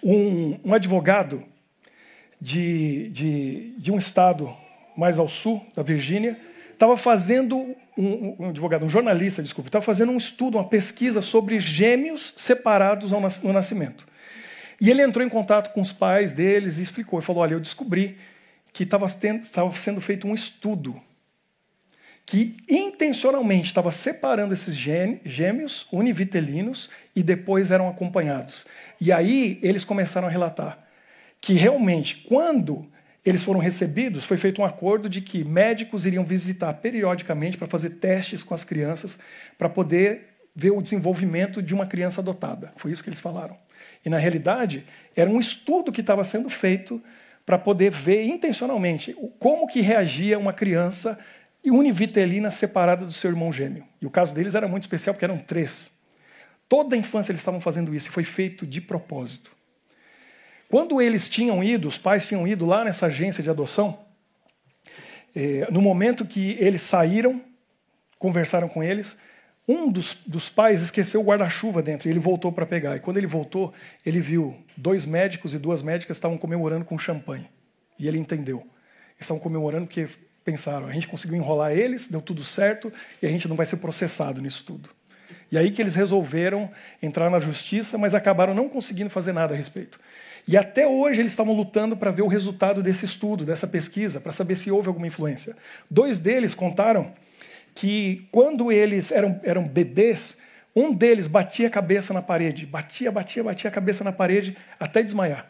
um, 0.00 0.56
um 0.64 0.72
advogado 0.72 1.42
de, 2.40 3.08
de, 3.08 3.74
de, 3.76 3.90
um 3.90 3.98
estado 3.98 4.56
mais 4.96 5.18
ao 5.18 5.28
sul, 5.28 5.66
da 5.74 5.82
Virgínia, 5.82 6.38
estava 6.72 6.96
fazendo, 6.96 7.74
um, 7.98 8.36
um, 8.38 8.48
advogado, 8.50 8.84
um 8.84 8.88
jornalista, 8.88 9.42
desculpe, 9.42 9.68
estava 9.68 9.84
fazendo 9.84 10.12
um 10.12 10.16
estudo, 10.16 10.58
uma 10.58 10.68
pesquisa 10.68 11.20
sobre 11.20 11.58
gêmeos 11.58 12.32
separados 12.36 13.10
no 13.10 13.52
nascimento. 13.52 14.06
E 14.80 14.88
ele 14.90 15.02
entrou 15.02 15.26
em 15.26 15.28
contato 15.28 15.72
com 15.74 15.80
os 15.80 15.90
pais 15.90 16.30
deles 16.30 16.78
e 16.78 16.82
explicou, 16.82 17.18
e 17.18 17.22
falou, 17.22 17.42
olha, 17.42 17.54
eu 17.54 17.60
descobri 17.60 18.16
que 18.72 18.84
estava 18.84 19.08
sendo 19.08 20.00
feito 20.00 20.28
um 20.28 20.36
estudo 20.36 21.02
que 22.30 22.56
intencionalmente 22.68 23.66
estava 23.66 23.90
separando 23.90 24.54
esses 24.54 24.76
gêmeos 24.76 25.84
univitelinos 25.90 26.88
e 27.14 27.24
depois 27.24 27.72
eram 27.72 27.88
acompanhados. 27.88 28.64
E 29.00 29.10
aí 29.10 29.58
eles 29.64 29.84
começaram 29.84 30.28
a 30.28 30.30
relatar 30.30 30.78
que 31.40 31.54
realmente, 31.54 32.24
quando 32.28 32.86
eles 33.26 33.42
foram 33.42 33.58
recebidos, 33.58 34.24
foi 34.24 34.36
feito 34.36 34.62
um 34.62 34.64
acordo 34.64 35.08
de 35.08 35.20
que 35.20 35.42
médicos 35.42 36.06
iriam 36.06 36.22
visitar 36.22 36.72
periodicamente 36.74 37.58
para 37.58 37.66
fazer 37.66 37.90
testes 37.90 38.44
com 38.44 38.54
as 38.54 38.62
crianças, 38.62 39.18
para 39.58 39.68
poder 39.68 40.28
ver 40.54 40.70
o 40.70 40.80
desenvolvimento 40.80 41.60
de 41.60 41.74
uma 41.74 41.84
criança 41.84 42.20
adotada. 42.20 42.72
Foi 42.76 42.92
isso 42.92 43.02
que 43.02 43.08
eles 43.08 43.18
falaram. 43.18 43.58
E 44.06 44.08
na 44.08 44.18
realidade, 44.18 44.86
era 45.16 45.28
um 45.28 45.40
estudo 45.40 45.90
que 45.90 46.00
estava 46.00 46.22
sendo 46.22 46.48
feito 46.48 47.02
para 47.44 47.58
poder 47.58 47.90
ver 47.90 48.22
intencionalmente 48.22 49.16
como 49.40 49.66
que 49.66 49.80
reagia 49.80 50.38
uma 50.38 50.52
criança 50.52 51.18
e 51.62 51.70
univitelina 51.70 52.50
separada 52.50 53.04
do 53.04 53.12
seu 53.12 53.30
irmão 53.30 53.52
gêmeo. 53.52 53.84
E 54.00 54.06
o 54.06 54.10
caso 54.10 54.34
deles 54.34 54.54
era 54.54 54.66
muito 54.66 54.82
especial 54.82 55.14
porque 55.14 55.24
eram 55.24 55.38
três. 55.38 55.92
Toda 56.68 56.94
a 56.94 56.98
infância 56.98 57.32
eles 57.32 57.40
estavam 57.40 57.60
fazendo 57.60 57.94
isso 57.94 58.08
e 58.08 58.12
foi 58.12 58.24
feito 58.24 58.66
de 58.66 58.80
propósito. 58.80 59.50
Quando 60.68 61.02
eles 61.02 61.28
tinham 61.28 61.62
ido, 61.64 61.88
os 61.88 61.98
pais 61.98 62.24
tinham 62.24 62.46
ido 62.46 62.64
lá 62.64 62.84
nessa 62.84 63.06
agência 63.06 63.42
de 63.42 63.50
adoção, 63.50 63.98
eh, 65.34 65.66
no 65.70 65.82
momento 65.82 66.24
que 66.24 66.56
eles 66.60 66.80
saíram, 66.80 67.42
conversaram 68.18 68.68
com 68.68 68.82
eles, 68.82 69.16
um 69.66 69.90
dos, 69.90 70.18
dos 70.26 70.48
pais 70.48 70.82
esqueceu 70.82 71.20
o 71.20 71.24
guarda-chuva 71.24 71.82
dentro 71.82 72.08
e 72.08 72.10
ele 72.10 72.18
voltou 72.18 72.52
para 72.52 72.66
pegar. 72.66 72.96
E 72.96 73.00
quando 73.00 73.16
ele 73.18 73.26
voltou, 73.26 73.72
ele 74.04 74.20
viu 74.20 74.56
dois 74.76 75.06
médicos 75.06 75.54
e 75.54 75.58
duas 75.58 75.82
médicas 75.82 76.16
estavam 76.16 76.36
comemorando 76.38 76.84
com 76.84 76.98
champanhe. 76.98 77.48
E 77.98 78.08
ele 78.08 78.18
entendeu. 78.18 78.58
Eles 78.58 79.20
estavam 79.20 79.40
comemorando 79.40 79.86
porque 79.86 80.08
pensaram, 80.44 80.86
a 80.86 80.92
gente 80.92 81.08
conseguiu 81.08 81.36
enrolar 81.36 81.72
eles, 81.72 82.08
deu 82.08 82.20
tudo 82.20 82.42
certo 82.42 82.92
e 83.22 83.26
a 83.26 83.30
gente 83.30 83.48
não 83.48 83.56
vai 83.56 83.66
ser 83.66 83.76
processado 83.76 84.40
nisso 84.40 84.64
tudo. 84.64 84.90
E 85.52 85.58
aí 85.58 85.70
que 85.70 85.82
eles 85.82 85.94
resolveram 85.94 86.70
entrar 87.02 87.28
na 87.28 87.40
justiça, 87.40 87.98
mas 87.98 88.14
acabaram 88.14 88.54
não 88.54 88.68
conseguindo 88.68 89.10
fazer 89.10 89.32
nada 89.32 89.54
a 89.54 89.56
respeito. 89.56 89.98
E 90.46 90.56
até 90.56 90.86
hoje 90.86 91.20
eles 91.20 91.32
estavam 91.32 91.54
lutando 91.54 91.96
para 91.96 92.10
ver 92.10 92.22
o 92.22 92.28
resultado 92.28 92.82
desse 92.82 93.04
estudo, 93.04 93.44
dessa 93.44 93.66
pesquisa, 93.66 94.20
para 94.20 94.32
saber 94.32 94.56
se 94.56 94.70
houve 94.70 94.88
alguma 94.88 95.06
influência. 95.06 95.56
Dois 95.90 96.18
deles 96.18 96.54
contaram 96.54 97.12
que 97.74 98.28
quando 98.30 98.70
eles 98.70 99.12
eram, 99.12 99.40
eram 99.42 99.64
bebês, 99.66 100.36
um 100.74 100.94
deles 100.94 101.26
batia 101.26 101.66
a 101.66 101.70
cabeça 101.70 102.14
na 102.14 102.22
parede, 102.22 102.64
batia, 102.64 103.10
batia, 103.10 103.42
batia 103.42 103.68
a 103.68 103.72
cabeça 103.72 104.04
na 104.04 104.12
parede 104.12 104.56
até 104.78 105.02
desmaiar. 105.02 105.49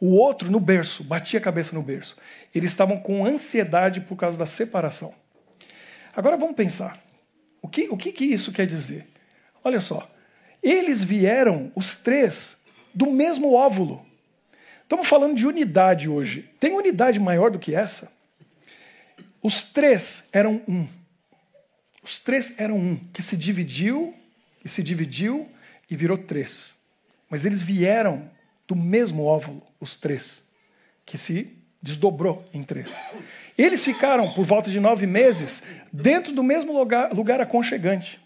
O 0.00 0.14
outro 0.14 0.50
no 0.50 0.60
berço, 0.60 1.02
batia 1.02 1.38
a 1.38 1.42
cabeça 1.42 1.74
no 1.74 1.82
berço. 1.82 2.16
Eles 2.54 2.70
estavam 2.70 2.98
com 3.00 3.24
ansiedade 3.24 4.00
por 4.00 4.16
causa 4.16 4.38
da 4.38 4.46
separação. 4.46 5.12
Agora 6.14 6.36
vamos 6.36 6.54
pensar. 6.54 7.02
O 7.60 7.68
que, 7.68 7.88
o 7.88 7.96
que, 7.96 8.12
que 8.12 8.24
isso 8.24 8.52
quer 8.52 8.66
dizer? 8.66 9.06
Olha 9.62 9.80
só. 9.80 10.08
Eles 10.62 11.02
vieram, 11.02 11.72
os 11.74 11.96
três, 11.96 12.56
do 12.94 13.10
mesmo 13.10 13.52
óvulo. 13.52 14.04
Estamos 14.82 15.06
falando 15.06 15.36
de 15.36 15.46
unidade 15.46 16.08
hoje. 16.08 16.48
Tem 16.58 16.72
unidade 16.72 17.18
maior 17.18 17.50
do 17.50 17.58
que 17.58 17.74
essa? 17.74 18.10
Os 19.42 19.62
três 19.64 20.24
eram 20.32 20.62
um. 20.66 20.86
Os 22.02 22.18
três 22.18 22.54
eram 22.58 22.76
um, 22.76 22.96
que 23.12 23.22
se 23.22 23.36
dividiu, 23.36 24.14
e 24.64 24.68
se 24.68 24.82
dividiu 24.82 25.48
e 25.90 25.96
virou 25.96 26.16
três. 26.16 26.74
Mas 27.28 27.44
eles 27.44 27.62
vieram 27.62 28.30
do 28.68 28.76
mesmo 28.76 29.24
óvulo, 29.24 29.62
os 29.80 29.96
três, 29.96 30.44
que 31.06 31.16
se 31.16 31.56
desdobrou 31.80 32.46
em 32.52 32.62
três. 32.62 32.94
Eles 33.56 33.82
ficaram 33.82 34.32
por 34.34 34.44
volta 34.44 34.70
de 34.70 34.78
nove 34.78 35.06
meses 35.06 35.62
dentro 35.92 36.32
do 36.32 36.42
mesmo 36.42 36.76
lugar, 36.76 37.12
lugar 37.12 37.40
aconchegante. 37.40 38.20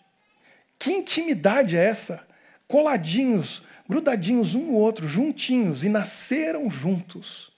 Que 0.79 0.91
intimidade 0.91 1.77
é 1.77 1.85
essa? 1.85 2.27
Coladinhos, 2.67 3.63
grudadinhos 3.89 4.55
um 4.55 4.67
no 4.67 4.75
outro, 4.75 5.07
juntinhos, 5.07 5.85
e 5.85 5.89
nasceram 5.89 6.69
juntos. 6.69 7.53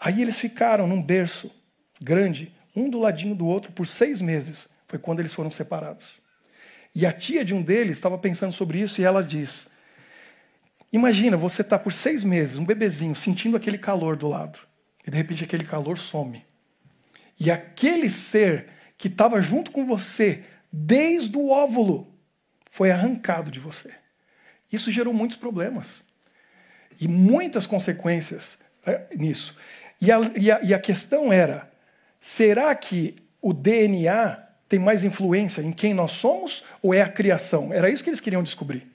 Aí 0.00 0.22
eles 0.22 0.40
ficaram 0.40 0.86
num 0.86 1.02
berço 1.02 1.50
grande, 2.00 2.52
um 2.74 2.88
do 2.88 2.98
ladinho 2.98 3.34
do 3.34 3.46
outro, 3.46 3.70
por 3.72 3.86
seis 3.86 4.22
meses. 4.22 4.68
Foi 4.86 4.98
quando 4.98 5.18
eles 5.18 5.34
foram 5.34 5.50
separados. 5.50 6.06
E 6.94 7.04
a 7.04 7.12
tia 7.12 7.44
de 7.44 7.52
um 7.52 7.60
deles 7.60 7.98
estava 7.98 8.16
pensando 8.16 8.52
sobre 8.52 8.80
isso 8.80 9.00
e 9.00 9.04
ela 9.04 9.22
diz: 9.22 9.66
Imagina, 10.92 11.36
você 11.36 11.62
está 11.62 11.78
por 11.78 11.92
seis 11.92 12.24
meses, 12.24 12.56
um 12.56 12.64
bebezinho, 12.64 13.14
sentindo 13.14 13.56
aquele 13.56 13.78
calor 13.78 14.16
do 14.16 14.28
lado. 14.28 14.58
E 15.06 15.10
de 15.10 15.16
repente 15.16 15.44
aquele 15.44 15.64
calor 15.64 15.98
some. 15.98 16.44
E 17.38 17.50
aquele 17.50 18.08
ser 18.08 18.68
que 18.96 19.08
estava 19.08 19.40
junto 19.40 19.70
com 19.70 19.86
você 19.86 20.44
desde 20.72 21.36
o 21.36 21.50
óvulo 21.50 22.12
foi 22.70 22.90
arrancado 22.90 23.50
de 23.50 23.60
você. 23.60 23.90
Isso 24.72 24.90
gerou 24.90 25.14
muitos 25.14 25.36
problemas 25.36 26.04
e 27.00 27.06
muitas 27.06 27.66
consequências 27.66 28.58
é, 28.84 29.06
nisso. 29.14 29.56
E 30.00 30.10
a, 30.10 30.20
e 30.36 30.50
a, 30.50 30.62
e 30.62 30.74
a 30.74 30.78
questão 30.78 31.32
era: 31.32 31.70
será 32.20 32.74
que 32.74 33.16
o 33.40 33.52
DNA 33.52 34.38
tem 34.68 34.78
mais 34.78 35.04
influência 35.04 35.62
em 35.62 35.72
quem 35.72 35.94
nós 35.94 36.12
somos 36.12 36.64
ou 36.82 36.92
é 36.92 37.02
a 37.02 37.08
criação? 37.08 37.72
Era 37.72 37.88
isso 37.88 38.02
que 38.02 38.10
eles 38.10 38.20
queriam 38.20 38.42
descobrir. 38.42 38.86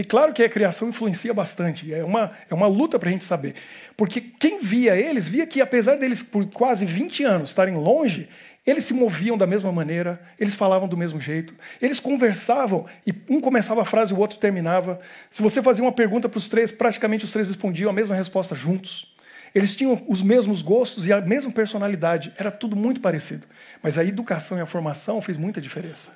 E 0.00 0.04
claro 0.04 0.32
que 0.32 0.42
a 0.42 0.48
criação 0.48 0.88
influencia 0.88 1.34
bastante, 1.34 1.92
é 1.92 2.02
uma, 2.02 2.32
é 2.48 2.54
uma 2.54 2.66
luta 2.66 2.98
para 2.98 3.10
a 3.10 3.12
gente 3.12 3.26
saber. 3.26 3.54
Porque 3.98 4.18
quem 4.18 4.58
via 4.58 4.96
eles, 4.96 5.28
via 5.28 5.46
que 5.46 5.60
apesar 5.60 5.96
deles 5.96 6.22
por 6.22 6.46
quase 6.46 6.86
20 6.86 7.22
anos 7.24 7.50
estarem 7.50 7.76
longe, 7.76 8.26
eles 8.66 8.84
se 8.84 8.94
moviam 8.94 9.36
da 9.36 9.46
mesma 9.46 9.70
maneira, 9.70 10.18
eles 10.38 10.54
falavam 10.54 10.88
do 10.88 10.96
mesmo 10.96 11.20
jeito, 11.20 11.54
eles 11.82 12.00
conversavam 12.00 12.86
e 13.06 13.12
um 13.28 13.42
começava 13.42 13.82
a 13.82 13.84
frase 13.84 14.14
e 14.14 14.16
o 14.16 14.18
outro 14.18 14.38
terminava. 14.38 14.98
Se 15.30 15.42
você 15.42 15.62
fazia 15.62 15.84
uma 15.84 15.92
pergunta 15.92 16.30
para 16.30 16.38
os 16.38 16.48
três, 16.48 16.72
praticamente 16.72 17.26
os 17.26 17.32
três 17.32 17.48
respondiam 17.48 17.90
a 17.90 17.92
mesma 17.92 18.14
resposta 18.14 18.54
juntos. 18.54 19.14
Eles 19.54 19.74
tinham 19.74 20.02
os 20.08 20.22
mesmos 20.22 20.62
gostos 20.62 21.04
e 21.04 21.12
a 21.12 21.20
mesma 21.20 21.52
personalidade, 21.52 22.32
era 22.38 22.50
tudo 22.50 22.74
muito 22.74 23.02
parecido. 23.02 23.46
Mas 23.82 23.98
a 23.98 24.04
educação 24.04 24.56
e 24.56 24.62
a 24.62 24.66
formação 24.66 25.20
fez 25.20 25.36
muita 25.36 25.60
diferença. 25.60 26.10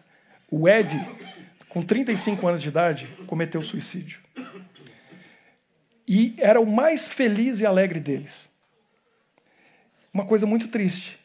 O 0.50 0.66
Ed, 0.66 0.98
com 1.74 1.82
35 1.82 2.46
anos 2.46 2.62
de 2.62 2.68
idade, 2.68 3.08
cometeu 3.26 3.60
suicídio. 3.60 4.20
E 6.06 6.36
era 6.38 6.60
o 6.60 6.64
mais 6.64 7.08
feliz 7.08 7.58
e 7.58 7.66
alegre 7.66 7.98
deles. 7.98 8.48
Uma 10.12 10.24
coisa 10.24 10.46
muito 10.46 10.68
triste. 10.68 11.18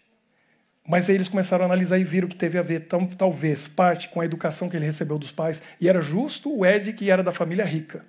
Mas 0.87 1.07
aí 1.07 1.13
eles 1.13 1.29
começaram 1.29 1.65
a 1.65 1.67
analisar 1.67 1.99
e 1.99 2.03
viram 2.03 2.27
que 2.27 2.35
teve 2.35 2.57
a 2.57 2.63
ver, 2.63 2.87
tão, 2.87 3.05
talvez, 3.05 3.67
parte 3.67 4.09
com 4.09 4.21
a 4.21 4.25
educação 4.25 4.67
que 4.67 4.75
ele 4.75 4.85
recebeu 4.85 5.19
dos 5.19 5.31
pais. 5.31 5.61
E 5.79 5.87
era 5.87 6.01
justo 6.01 6.51
o 6.51 6.65
Ed, 6.65 6.93
que 6.93 7.11
era 7.11 7.21
da 7.21 7.31
família 7.31 7.63
rica, 7.63 8.03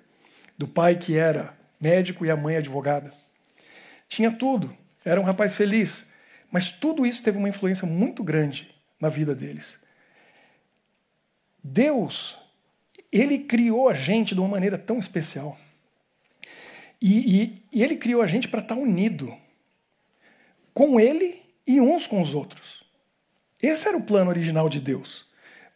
do 0.57 0.67
pai 0.67 0.95
que 0.95 1.15
era 1.15 1.53
médico 1.79 2.25
e 2.25 2.31
a 2.31 2.35
mãe 2.35 2.55
advogada. 2.55 3.13
Tinha 4.09 4.31
tudo, 4.31 4.75
era 5.05 5.21
um 5.21 5.23
rapaz 5.23 5.53
feliz. 5.53 6.07
Mas 6.49 6.71
tudo 6.71 7.05
isso 7.05 7.21
teve 7.21 7.37
uma 7.37 7.49
influência 7.49 7.87
muito 7.87 8.23
grande 8.23 8.73
na 8.99 9.09
vida 9.09 9.35
deles. 9.35 9.79
Deus, 11.63 12.37
ele 13.11 13.39
criou 13.39 13.89
a 13.89 13.93
gente 13.93 14.33
de 14.33 14.39
uma 14.39 14.49
maneira 14.49 14.77
tão 14.77 14.97
especial. 14.99 15.57
E, 17.01 17.43
e, 17.43 17.63
e 17.71 17.83
ele 17.83 17.95
criou 17.95 18.21
a 18.21 18.27
gente 18.27 18.47
para 18.47 18.61
estar 18.61 18.75
unido 18.75 19.35
com 20.73 20.99
ele 20.99 21.41
e 21.65 21.81
uns 21.81 22.07
com 22.07 22.21
os 22.21 22.33
outros. 22.33 22.83
Esse 23.61 23.87
era 23.87 23.97
o 23.97 24.03
plano 24.03 24.29
original 24.29 24.69
de 24.69 24.79
Deus. 24.79 25.25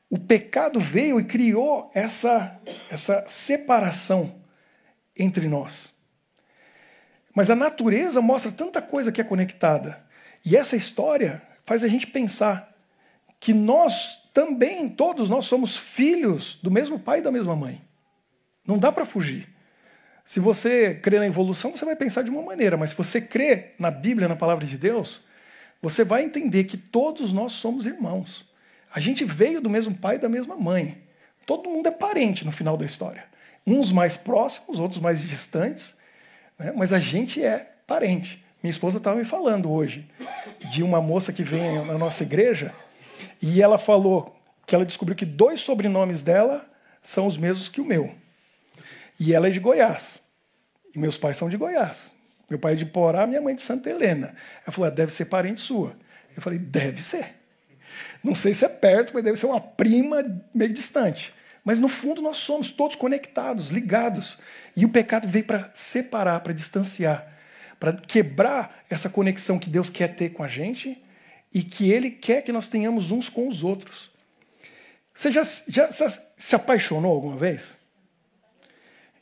O 0.09 0.17
pecado 0.17 0.79
veio 0.79 1.19
e 1.19 1.25
criou 1.25 1.91
essa, 1.93 2.59
essa 2.89 3.25
separação 3.27 4.35
entre 5.17 5.47
nós. 5.47 5.93
Mas 7.33 7.49
a 7.49 7.55
natureza 7.55 8.21
mostra 8.21 8.51
tanta 8.51 8.81
coisa 8.81 9.11
que 9.11 9.19
é 9.19 9.23
conectada. 9.23 10.01
E 10.43 10.55
essa 10.55 10.75
história 10.75 11.41
faz 11.65 11.83
a 11.83 11.87
gente 11.87 12.07
pensar 12.07 12.73
que 13.39 13.53
nós 13.53 14.21
também, 14.35 14.89
todos 14.89 15.29
nós 15.29 15.45
somos 15.45 15.77
filhos 15.77 16.59
do 16.61 16.69
mesmo 16.69 16.99
pai 16.99 17.19
e 17.19 17.21
da 17.21 17.31
mesma 17.31 17.55
mãe. 17.55 17.81
Não 18.67 18.77
dá 18.77 18.91
para 18.91 19.05
fugir. 19.05 19.47
Se 20.25 20.41
você 20.41 20.93
crê 20.93 21.19
na 21.19 21.25
evolução, 21.25 21.71
você 21.71 21.85
vai 21.85 21.95
pensar 21.95 22.21
de 22.21 22.29
uma 22.29 22.41
maneira, 22.41 22.75
mas 22.75 22.89
se 22.89 22.97
você 22.97 23.21
crê 23.21 23.67
na 23.79 23.89
Bíblia, 23.89 24.27
na 24.27 24.35
palavra 24.35 24.65
de 24.65 24.77
Deus, 24.77 25.21
você 25.81 26.03
vai 26.03 26.25
entender 26.25 26.65
que 26.65 26.75
todos 26.75 27.31
nós 27.31 27.53
somos 27.53 27.85
irmãos. 27.85 28.45
A 28.93 28.99
gente 28.99 29.23
veio 29.23 29.61
do 29.61 29.69
mesmo 29.69 29.95
pai 29.95 30.17
e 30.17 30.19
da 30.19 30.27
mesma 30.27 30.57
mãe. 30.57 31.01
Todo 31.45 31.69
mundo 31.69 31.87
é 31.87 31.91
parente 31.91 32.43
no 32.43 32.51
final 32.51 32.75
da 32.75 32.85
história. 32.85 33.23
Uns 33.65 33.89
mais 33.89 34.17
próximos, 34.17 34.79
outros 34.79 34.99
mais 34.99 35.21
distantes, 35.21 35.95
né? 36.59 36.73
mas 36.75 36.91
a 36.91 36.99
gente 36.99 37.41
é 37.41 37.71
parente. 37.87 38.43
Minha 38.61 38.71
esposa 38.71 38.97
estava 38.97 39.15
me 39.15 39.23
falando 39.23 39.71
hoje 39.71 40.05
de 40.71 40.83
uma 40.83 41.01
moça 41.01 41.31
que 41.31 41.43
vem 41.43 41.85
na 41.85 41.97
nossa 41.97 42.23
igreja 42.23 42.73
e 43.41 43.61
ela 43.61 43.77
falou 43.77 44.35
que 44.65 44.73
ela 44.73 44.85
descobriu 44.85 45.15
que 45.15 45.25
dois 45.25 45.61
sobrenomes 45.61 46.21
dela 46.21 46.65
são 47.01 47.27
os 47.27 47.37
mesmos 47.37 47.69
que 47.69 47.81
o 47.81 47.85
meu. 47.85 48.13
E 49.19 49.33
ela 49.33 49.47
é 49.47 49.51
de 49.51 49.59
Goiás. 49.59 50.21
E 50.93 50.99
meus 50.99 51.17
pais 51.17 51.37
são 51.37 51.49
de 51.49 51.57
Goiás. 51.57 52.13
Meu 52.49 52.59
pai 52.59 52.73
é 52.73 52.75
de 52.75 52.85
Porá, 52.85 53.25
minha 53.25 53.41
mãe 53.41 53.53
é 53.53 53.55
de 53.55 53.61
Santa 53.61 53.89
Helena. 53.89 54.35
Ela 54.63 54.71
falou, 54.71 54.87
ah, 54.87 54.91
deve 54.91 55.11
ser 55.11 55.25
parente 55.25 55.61
sua. 55.61 55.95
Eu 56.35 56.41
falei, 56.41 56.59
deve 56.59 57.03
ser. 57.03 57.35
Não 58.23 58.35
sei 58.35 58.53
se 58.53 58.65
é 58.65 58.69
perto, 58.69 59.13
mas 59.13 59.23
deve 59.23 59.37
ser 59.37 59.45
uma 59.45 59.61
prima 59.61 60.23
meio 60.53 60.73
distante. 60.73 61.33
Mas 61.63 61.79
no 61.79 61.87
fundo 61.87 62.21
nós 62.21 62.37
somos 62.37 62.71
todos 62.71 62.95
conectados, 62.95 63.69
ligados. 63.69 64.37
E 64.75 64.85
o 64.85 64.89
pecado 64.89 65.27
veio 65.27 65.45
para 65.45 65.69
separar, 65.73 66.39
para 66.41 66.53
distanciar, 66.53 67.27
para 67.79 67.93
quebrar 67.93 68.83
essa 68.89 69.09
conexão 69.09 69.57
que 69.57 69.69
Deus 69.69 69.89
quer 69.89 70.15
ter 70.15 70.29
com 70.29 70.43
a 70.43 70.47
gente 70.47 71.01
e 71.55 71.63
que 71.63 71.89
Ele 71.89 72.11
quer 72.11 72.41
que 72.41 72.51
nós 72.51 72.67
tenhamos 72.67 73.11
uns 73.11 73.29
com 73.29 73.47
os 73.47 73.63
outros. 73.63 74.11
Você 75.13 75.31
já, 75.31 75.41
já 75.69 75.89
se 75.89 76.53
apaixonou 76.53 77.13
alguma 77.13 77.37
vez? 77.37 77.77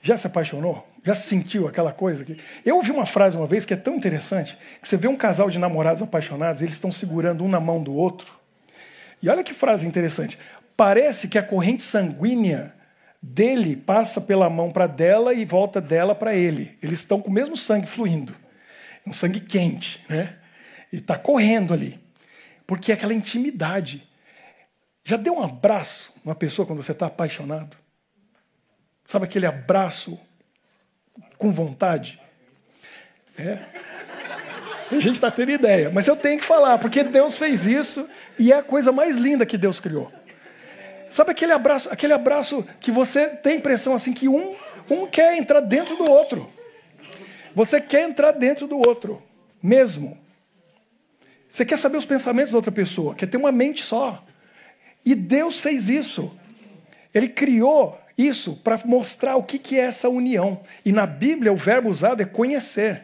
Já 0.01 0.17
se 0.17 0.25
apaixonou? 0.25 0.87
Já 1.03 1.13
sentiu 1.13 1.67
aquela 1.67 1.93
coisa? 1.93 2.25
Que... 2.25 2.39
Eu 2.65 2.77
ouvi 2.77 2.89
uma 2.89 3.05
frase 3.05 3.37
uma 3.37 3.45
vez 3.45 3.65
que 3.65 3.73
é 3.75 3.77
tão 3.77 3.95
interessante, 3.95 4.57
que 4.81 4.87
você 4.87 4.97
vê 4.97 5.07
um 5.07 5.15
casal 5.15 5.47
de 5.51 5.59
namorados 5.59 6.01
apaixonados, 6.01 6.63
eles 6.63 6.73
estão 6.73 6.91
segurando 6.91 7.43
um 7.43 7.47
na 7.47 7.59
mão 7.59 7.83
do 7.83 7.93
outro. 7.93 8.33
E 9.21 9.29
olha 9.29 9.43
que 9.43 9.53
frase 9.53 9.85
interessante. 9.85 10.39
Parece 10.75 11.27
que 11.27 11.37
a 11.37 11.43
corrente 11.43 11.83
sanguínea 11.83 12.73
dele 13.21 13.75
passa 13.75 14.19
pela 14.19 14.49
mão 14.49 14.71
para 14.71 14.87
dela 14.87 15.35
e 15.35 15.45
volta 15.45 15.79
dela 15.79 16.15
para 16.15 16.33
ele. 16.33 16.75
Eles 16.81 16.99
estão 16.99 17.21
com 17.21 17.29
o 17.29 17.33
mesmo 17.33 17.55
sangue 17.55 17.85
fluindo. 17.85 18.35
Um 19.05 19.13
sangue 19.13 19.39
quente, 19.39 20.03
né? 20.09 20.35
E 20.91 20.97
está 20.97 21.15
correndo 21.15 21.75
ali. 21.75 22.02
Porque 22.65 22.91
é 22.91 22.95
aquela 22.95 23.13
intimidade. 23.13 24.07
Já 25.03 25.17
deu 25.17 25.35
um 25.35 25.43
abraço 25.43 26.13
numa 26.23 26.35
pessoa 26.35 26.65
quando 26.65 26.81
você 26.81 26.93
está 26.93 27.07
apaixonado? 27.07 27.75
Sabe 29.05 29.25
aquele 29.25 29.45
abraço 29.45 30.19
com 31.37 31.51
vontade? 31.51 32.19
É. 33.37 33.59
A 34.91 34.99
gente 34.99 35.15
está 35.15 35.31
tendo 35.31 35.51
ideia, 35.51 35.89
mas 35.89 36.07
eu 36.07 36.15
tenho 36.15 36.39
que 36.39 36.45
falar, 36.45 36.77
porque 36.77 37.03
Deus 37.03 37.35
fez 37.35 37.65
isso 37.65 38.07
e 38.37 38.51
é 38.51 38.57
a 38.57 38.63
coisa 38.63 38.91
mais 38.91 39.17
linda 39.17 39.45
que 39.45 39.57
Deus 39.57 39.79
criou. 39.79 40.11
Sabe 41.09 41.31
aquele 41.31 41.51
abraço, 41.51 41.89
aquele 41.91 42.13
abraço 42.13 42.67
que 42.79 42.91
você 42.91 43.27
tem 43.27 43.53
a 43.53 43.57
impressão 43.57 43.93
assim 43.93 44.13
que 44.13 44.27
um, 44.27 44.55
um 44.89 45.05
quer 45.07 45.37
entrar 45.37 45.59
dentro 45.61 45.95
do 45.95 46.09
outro. 46.09 46.49
Você 47.55 47.79
quer 47.79 48.09
entrar 48.09 48.31
dentro 48.31 48.67
do 48.67 48.77
outro, 48.77 49.21
mesmo. 49.61 50.17
Você 51.53 51.63
quer 51.63 51.77
saber 51.77 51.97
os 51.97 52.05
pensamentos 52.05 52.51
da 52.51 52.57
outra 52.57 52.71
pessoa, 52.71 53.13
quer 53.13 53.27
ter 53.27 53.37
uma 53.37 53.51
mente 53.51 53.83
só. 53.83 54.25
E 55.05 55.13
Deus 55.13 55.59
fez 55.59 55.87
isso. 55.87 56.35
Ele 57.13 57.29
criou 57.29 58.01
isso 58.17 58.55
para 58.55 58.79
mostrar 58.85 59.35
o 59.35 59.43
que, 59.43 59.59
que 59.59 59.79
é 59.79 59.83
essa 59.83 60.09
união. 60.09 60.61
E 60.83 60.91
na 60.91 61.05
Bíblia 61.05 61.53
o 61.53 61.55
verbo 61.55 61.89
usado 61.89 62.23
é 62.23 62.25
conhecer. 62.25 63.03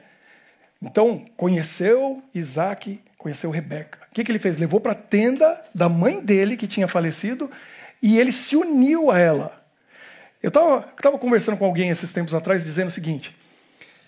Então, 0.81 1.23
conheceu 1.37 2.23
Isaac, 2.33 2.99
conheceu 3.19 3.51
Rebeca. 3.51 3.99
O 4.09 4.15
que, 4.15 4.23
que 4.23 4.31
ele 4.31 4.39
fez? 4.39 4.57
Levou 4.57 4.79
para 4.79 4.93
a 4.93 4.95
tenda 4.95 5.63
da 5.75 5.87
mãe 5.87 6.19
dele, 6.19 6.57
que 6.57 6.65
tinha 6.65 6.87
falecido, 6.87 7.51
e 8.01 8.17
ele 8.17 8.31
se 8.31 8.55
uniu 8.55 9.11
a 9.11 9.19
ela. 9.19 9.63
Eu 10.41 10.47
estava 10.47 11.19
conversando 11.19 11.55
com 11.55 11.65
alguém 11.65 11.91
esses 11.91 12.11
tempos 12.11 12.33
atrás, 12.33 12.63
dizendo 12.63 12.87
o 12.87 12.91
seguinte: 12.91 13.37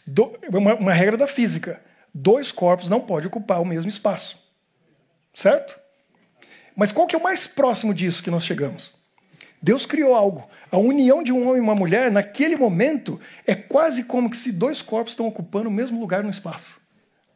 do, 0.03 0.35
uma, 0.49 0.73
uma 0.73 0.93
regra 0.93 1.15
da 1.15 1.27
física. 1.27 1.79
Dois 2.13 2.51
corpos 2.51 2.89
não 2.89 3.01
podem 3.01 3.27
ocupar 3.27 3.61
o 3.61 3.65
mesmo 3.65 3.89
espaço. 3.89 4.37
Certo? 5.33 5.79
Mas 6.75 6.91
qual 6.91 7.07
que 7.07 7.15
é 7.15 7.19
o 7.19 7.23
mais 7.23 7.47
próximo 7.47 7.93
disso 7.93 8.23
que 8.23 8.31
nós 8.31 8.43
chegamos? 8.43 8.93
Deus 9.61 9.85
criou 9.85 10.15
algo. 10.15 10.49
A 10.71 10.77
união 10.77 11.21
de 11.21 11.31
um 11.31 11.47
homem 11.47 11.57
e 11.57 11.63
uma 11.63 11.75
mulher, 11.75 12.09
naquele 12.11 12.55
momento, 12.55 13.19
é 13.45 13.53
quase 13.53 14.03
como 14.03 14.33
se 14.33 14.51
dois 14.51 14.81
corpos 14.81 15.13
estão 15.13 15.27
ocupando 15.27 15.69
o 15.69 15.71
mesmo 15.71 15.99
lugar 15.99 16.23
no 16.23 16.29
espaço. 16.29 16.81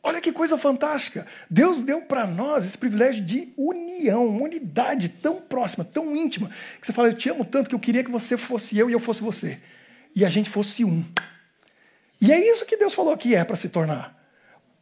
Olha 0.02 0.22
que 0.22 0.32
coisa 0.32 0.58
fantástica! 0.58 1.26
Deus 1.50 1.82
deu 1.82 2.02
para 2.02 2.28
nós 2.28 2.66
esse 2.66 2.78
privilégio 2.78 3.24
de 3.24 3.54
união, 3.58 4.28
uma 4.28 4.44
unidade 4.44 5.10
tão 5.10 5.42
próxima, 5.42 5.84
tão 5.84 6.16
íntima, 6.16 6.50
que 6.80 6.86
você 6.86 6.94
fala, 6.94 7.10
eu 7.10 7.14
te 7.14 7.30
amo 7.30 7.44
tanto 7.44 7.70
que 7.70 7.76
eu 7.76 7.80
queria 7.80 8.04
que 8.04 8.12
você 8.12 8.38
fosse 8.38 8.78
eu 8.78 8.90
e 8.90 8.94
eu 8.94 9.00
fosse 9.00 9.22
você. 9.22 9.60
E 10.16 10.24
a 10.24 10.30
gente 10.30 10.50
fosse 10.50 10.86
um. 10.86 11.04
E 12.22 12.32
é 12.32 12.40
isso 12.40 12.66
que 12.66 12.78
Deus 12.78 12.94
falou 12.94 13.18
que 13.18 13.36
é 13.36 13.44
para 13.44 13.56
se 13.56 13.68
tornar. 13.70 14.15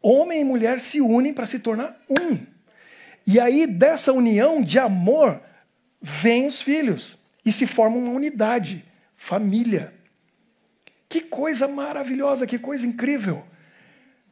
Homem 0.06 0.42
e 0.42 0.44
mulher 0.44 0.82
se 0.82 1.00
unem 1.00 1.34
para 1.34 1.46
se 1.46 1.60
tornar 1.60 1.98
um. 2.10 2.38
E 3.26 3.39
aí, 3.39 3.66
dessa 3.66 4.12
união 4.12 4.62
de 4.62 4.78
amor, 4.78 5.42
vêm 6.02 6.46
os 6.46 6.62
filhos 6.62 7.18
e 7.46 7.52
se 7.54 7.66
forma 7.66 7.96
uma 7.96 8.12
unidade, 8.12 8.84
família. 9.16 9.94
Que 11.08 11.22
coisa 11.22 11.70
maravilhosa, 11.70 12.46
que 12.46 12.60
coisa 12.60 12.86
incrível. 12.86 13.46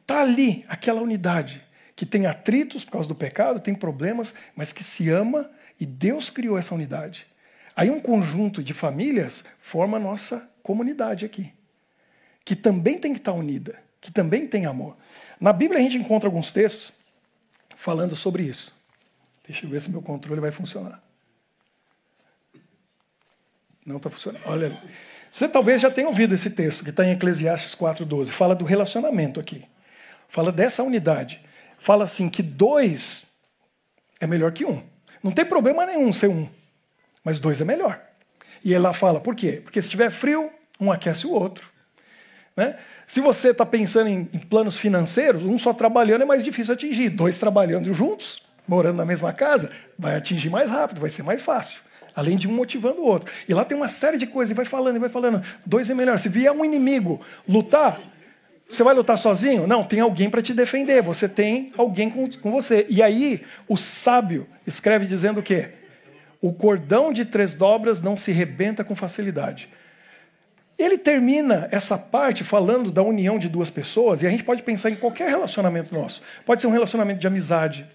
Está 0.02 0.20
ali 0.20 0.64
aquela 0.68 1.00
unidade 1.00 1.64
que 1.96 2.04
tem 2.04 2.26
atritos 2.26 2.84
por 2.84 2.92
causa 2.92 3.08
do 3.08 3.14
pecado, 3.14 3.60
tem 3.60 3.74
problemas, 3.74 4.34
mas 4.54 4.72
que 4.72 4.84
se 4.84 5.08
ama 5.08 5.50
e 5.80 5.86
Deus 5.86 6.28
criou 6.28 6.58
essa 6.58 6.74
unidade. 6.74 7.26
Aí 7.74 7.88
um 7.88 8.00
conjunto 8.00 8.62
de 8.62 8.74
famílias 8.74 9.42
forma 9.58 9.96
a 9.96 10.00
nossa 10.00 10.50
comunidade 10.62 11.24
aqui, 11.24 11.50
que 12.44 12.54
também 12.54 12.98
tem 12.98 13.12
que 13.12 13.20
estar 13.20 13.32
unida, 13.32 13.78
que 14.00 14.12
também 14.12 14.46
tem 14.46 14.66
amor. 14.66 14.96
Na 15.42 15.52
Bíblia 15.52 15.80
a 15.80 15.82
gente 15.82 15.96
encontra 15.96 16.28
alguns 16.28 16.52
textos 16.52 16.92
falando 17.74 18.14
sobre 18.14 18.44
isso. 18.44 18.72
Deixa 19.44 19.66
eu 19.66 19.70
ver 19.70 19.80
se 19.80 19.90
meu 19.90 20.00
controle 20.00 20.40
vai 20.40 20.52
funcionar. 20.52 21.02
Não 23.84 23.96
está 23.96 24.08
funcionando. 24.08 24.40
Olha, 24.46 24.80
você 25.28 25.48
talvez 25.48 25.80
já 25.80 25.90
tenha 25.90 26.06
ouvido 26.06 26.32
esse 26.32 26.48
texto 26.48 26.84
que 26.84 26.90
está 26.90 27.04
em 27.04 27.10
Eclesiastes 27.10 27.74
4,12. 27.74 28.28
Fala 28.28 28.54
do 28.54 28.64
relacionamento 28.64 29.40
aqui. 29.40 29.64
Fala 30.28 30.52
dessa 30.52 30.84
unidade. 30.84 31.40
Fala 31.76 32.04
assim 32.04 32.28
que 32.28 32.40
dois 32.40 33.26
é 34.20 34.28
melhor 34.28 34.52
que 34.52 34.64
um. 34.64 34.80
Não 35.24 35.32
tem 35.32 35.44
problema 35.44 35.84
nenhum 35.84 36.12
ser 36.12 36.28
um, 36.28 36.48
mas 37.24 37.40
dois 37.40 37.60
é 37.60 37.64
melhor. 37.64 38.00
E 38.64 38.78
lá 38.78 38.92
fala, 38.92 39.20
por 39.20 39.34
quê? 39.34 39.60
Porque 39.60 39.82
se 39.82 39.90
tiver 39.90 40.12
frio, 40.12 40.52
um 40.78 40.92
aquece 40.92 41.26
o 41.26 41.32
outro. 41.32 41.68
Né? 42.56 42.78
Se 43.12 43.20
você 43.20 43.50
está 43.50 43.66
pensando 43.66 44.08
em, 44.08 44.26
em, 44.32 44.38
planos 44.38 44.78
financeiros, 44.78 45.44
um 45.44 45.58
só 45.58 45.74
trabalhando 45.74 46.22
é 46.22 46.24
mais 46.24 46.42
difícil 46.42 46.72
atingir. 46.72 47.10
Dois 47.10 47.38
trabalhando 47.38 47.92
juntos, 47.92 48.42
morando 48.66 48.96
na 48.96 49.04
mesma 49.04 49.34
casa, 49.34 49.70
vai 49.98 50.16
atingir 50.16 50.48
mais 50.48 50.70
rápido, 50.70 50.98
vai 50.98 51.10
ser 51.10 51.22
mais 51.22 51.42
fácil. 51.42 51.82
Além 52.16 52.38
de 52.38 52.48
um 52.48 52.52
motivando 52.54 53.02
o 53.02 53.04
outro. 53.04 53.30
E 53.46 53.52
lá 53.52 53.66
tem 53.66 53.76
uma 53.76 53.86
série 53.86 54.16
de 54.16 54.26
coisas, 54.26 54.52
e 54.52 54.54
vai 54.54 54.64
falando, 54.64 54.96
e 54.96 54.98
vai 54.98 55.10
falando. 55.10 55.42
Dois 55.66 55.90
é 55.90 55.94
melhor. 55.94 56.18
Se 56.18 56.30
vier 56.30 56.50
um 56.52 56.64
inimigo 56.64 57.20
lutar, 57.46 58.00
você 58.66 58.82
vai 58.82 58.94
lutar 58.94 59.18
sozinho? 59.18 59.66
Não, 59.66 59.84
tem 59.84 60.00
alguém 60.00 60.30
para 60.30 60.40
te 60.40 60.54
defender. 60.54 61.02
Você 61.02 61.28
tem 61.28 61.70
alguém 61.76 62.08
com, 62.08 62.30
com 62.30 62.50
você. 62.50 62.86
E 62.88 63.02
aí, 63.02 63.42
o 63.68 63.76
sábio 63.76 64.46
escreve 64.66 65.04
dizendo 65.04 65.40
o 65.40 65.42
quê? 65.42 65.68
O 66.40 66.50
cordão 66.50 67.12
de 67.12 67.26
três 67.26 67.52
dobras 67.52 68.00
não 68.00 68.16
se 68.16 68.32
rebenta 68.32 68.82
com 68.82 68.96
facilidade. 68.96 69.68
Ele 70.78 70.98
termina 70.98 71.68
essa 71.70 71.96
parte 71.96 72.42
falando 72.42 72.90
da 72.90 73.02
união 73.02 73.38
de 73.38 73.48
duas 73.48 73.70
pessoas, 73.70 74.22
e 74.22 74.26
a 74.26 74.30
gente 74.30 74.44
pode 74.44 74.62
pensar 74.62 74.90
em 74.90 74.96
qualquer 74.96 75.28
relacionamento 75.28 75.94
nosso. 75.94 76.22
Pode 76.44 76.60
ser 76.60 76.66
um 76.66 76.72
relacionamento 76.72 77.20
de 77.20 77.26
amizade, 77.26 77.86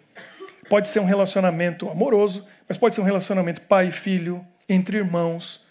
pode 0.69 0.87
ser 0.87 0.99
um 0.99 1.05
relacionamento 1.05 1.89
amoroso, 1.89 2.45
mas 2.67 2.77
pode 2.77 2.95
ser 2.95 3.01
um 3.01 3.05
relacionamento 3.05 3.61
pai 3.61 3.87
e 3.87 3.91
filho, 3.91 4.45
entre 4.69 4.97
irmãos. 4.97 5.61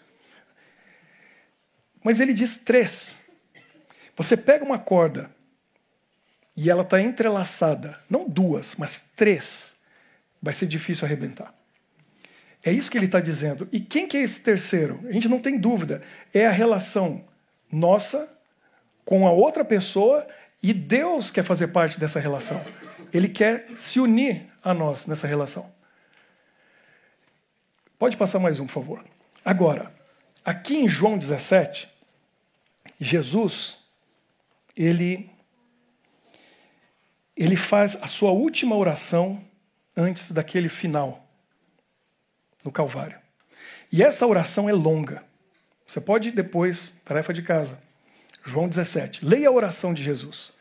Mas 2.03 2.19
ele 2.19 2.33
diz 2.33 2.57
três. 2.57 3.21
Você 4.15 4.35
pega 4.35 4.65
uma 4.65 4.79
corda 4.79 5.29
e 6.55 6.69
ela 6.69 6.81
está 6.81 6.99
entrelaçada, 6.99 7.99
não 8.09 8.27
duas, 8.27 8.75
mas 8.75 9.11
três, 9.15 9.73
vai 10.41 10.53
ser 10.53 10.65
difícil 10.65 11.05
arrebentar. 11.05 11.53
É 12.67 12.71
isso 12.73 12.91
que 12.91 12.97
ele 12.97 13.05
está 13.05 13.21
dizendo. 13.21 13.65
E 13.71 13.79
quem 13.79 14.05
que 14.05 14.17
é 14.17 14.21
esse 14.21 14.41
terceiro? 14.41 14.99
A 15.07 15.11
gente 15.13 15.29
não 15.29 15.39
tem 15.39 15.57
dúvida. 15.57 16.03
É 16.33 16.45
a 16.45 16.51
relação 16.51 17.23
nossa 17.71 18.29
com 19.05 19.25
a 19.25 19.31
outra 19.31 19.63
pessoa 19.63 20.27
e 20.61 20.73
Deus 20.73 21.31
quer 21.31 21.45
fazer 21.45 21.67
parte 21.67 21.97
dessa 21.97 22.19
relação. 22.19 22.61
Ele 23.13 23.29
quer 23.29 23.69
se 23.77 24.01
unir 24.01 24.47
a 24.61 24.73
nós 24.73 25.05
nessa 25.05 25.25
relação. 25.25 25.71
Pode 27.97 28.17
passar 28.17 28.37
mais 28.37 28.59
um, 28.59 28.65
por 28.65 28.73
favor. 28.73 29.05
Agora, 29.45 29.89
aqui 30.43 30.75
em 30.75 30.89
João 30.89 31.17
17, 31.17 31.87
Jesus 32.99 33.77
ele, 34.75 35.31
ele 37.33 37.55
faz 37.55 37.97
a 38.01 38.07
sua 38.07 38.31
última 38.31 38.75
oração 38.75 39.41
antes 39.95 40.33
daquele 40.33 40.67
final, 40.67 41.26
no 42.67 42.71
Calvário. 42.71 43.17
E 43.91 44.03
essa 44.03 44.27
oração 44.27 44.69
é 44.69 44.73
longa. 44.73 45.23
Você 45.85 46.01
pode 46.01 46.31
depois, 46.31 46.93
tarefa 47.05 47.33
de 47.33 47.41
casa, 47.41 47.79
João 48.43 48.67
17, 48.67 49.25
leia 49.25 49.47
a 49.47 49.51
oração 49.51 49.93
de 49.93 50.03
Jesus. 50.03 50.51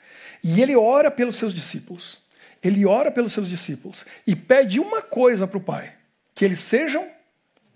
E 0.43 0.63
ele 0.63 0.77
ora 0.77 1.11
pelos 1.11 1.37
seus 1.37 1.53
discípulos. 1.53 2.19
Ele 2.63 2.87
ora 2.87 3.11
pelos 3.11 3.33
seus 3.33 3.49
discípulos 3.49 4.07
e 4.27 4.35
pede 4.35 4.81
uma 4.81 5.03
coisa 5.03 5.47
para 5.47 5.59
o 5.59 5.61
Pai: 5.61 5.93
que 6.35 6.45
eles 6.45 6.61
sejam 6.61 7.09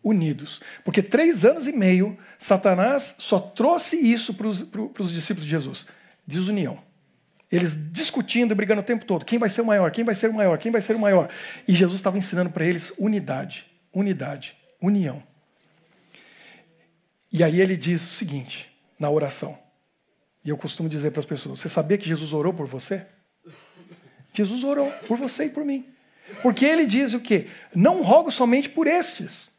unidos. 0.03 0.61
Porque 0.85 1.03
três 1.03 1.45
anos 1.45 1.67
e 1.67 1.73
meio, 1.73 2.17
Satanás 2.39 3.15
só 3.19 3.39
trouxe 3.39 3.97
isso 3.97 4.33
para 4.33 4.47
os 4.47 5.13
discípulos 5.13 5.45
de 5.45 5.51
Jesus 5.51 5.87
desunião. 6.27 6.79
Eles 7.51 7.77
discutindo 7.93 8.53
e 8.53 8.55
brigando 8.55 8.81
o 8.81 8.85
tempo 8.85 9.05
todo. 9.05 9.25
Quem 9.25 9.39
vai 9.39 9.49
ser 9.49 9.63
o 9.63 9.65
maior? 9.67 9.91
Quem 9.91 10.05
vai 10.05 10.15
ser 10.15 10.31
o 10.31 10.33
maior? 10.33 10.57
Quem 10.57 10.71
vai 10.71 10.81
ser 10.81 10.95
o 10.95 10.99
maior? 10.99 11.29
E 11.67 11.75
Jesus 11.75 11.99
estava 11.99 12.17
ensinando 12.17 12.51
para 12.51 12.65
eles 12.65 12.93
unidade, 12.97 13.67
unidade, 13.93 14.57
união. 14.81 15.23
E 17.33 17.45
aí 17.45 17.61
ele 17.61 17.77
diz 17.77 18.03
o 18.03 18.15
seguinte, 18.15 18.71
na 18.99 19.09
oração. 19.09 19.59
E 20.45 20.49
eu 20.49 20.57
costumo 20.57 20.89
dizer 20.89 21.11
para 21.11 21.21
as 21.21 21.27
pessoas: 21.27 21.61
Você 21.61 21.69
sabia 21.69 21.99
que 21.99 22.09
Jesus 22.09 22.33
orou 22.33 22.53
por 22.53 22.67
você? 22.67 23.07
Jesus 24.33 24.65
orou 24.65 24.91
por 25.07 25.17
você 25.17 25.45
e 25.45 25.51
por 25.51 25.65
mim. 25.65 25.87
Porque 26.43 26.65
ele 26.65 26.87
diz 26.87 27.13
o 27.15 27.21
quê? 27.21 27.49
Não 27.75 28.03
rogo 28.03 28.31
somente 28.31 28.71
por 28.71 28.87
estes, 28.87 29.51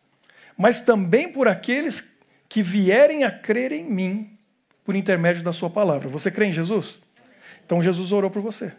mas 0.58 0.82
também 0.82 1.32
por 1.32 1.48
aqueles 1.48 2.10
que 2.48 2.62
vierem 2.62 3.24
a 3.24 3.32
crer 3.32 3.72
em 3.72 3.84
mim 3.84 4.38
por 4.84 4.96
intermédio 4.96 5.44
da 5.44 5.54
sua 5.54 5.70
palavra. 5.70 6.10
Você 6.10 6.32
crê 6.32 6.48
em 6.48 6.54
Jesus? 6.54 7.00
Então 7.66 7.84
Jesus 7.84 8.12
orou 8.12 8.30
por 8.30 8.42
você. 8.42 8.74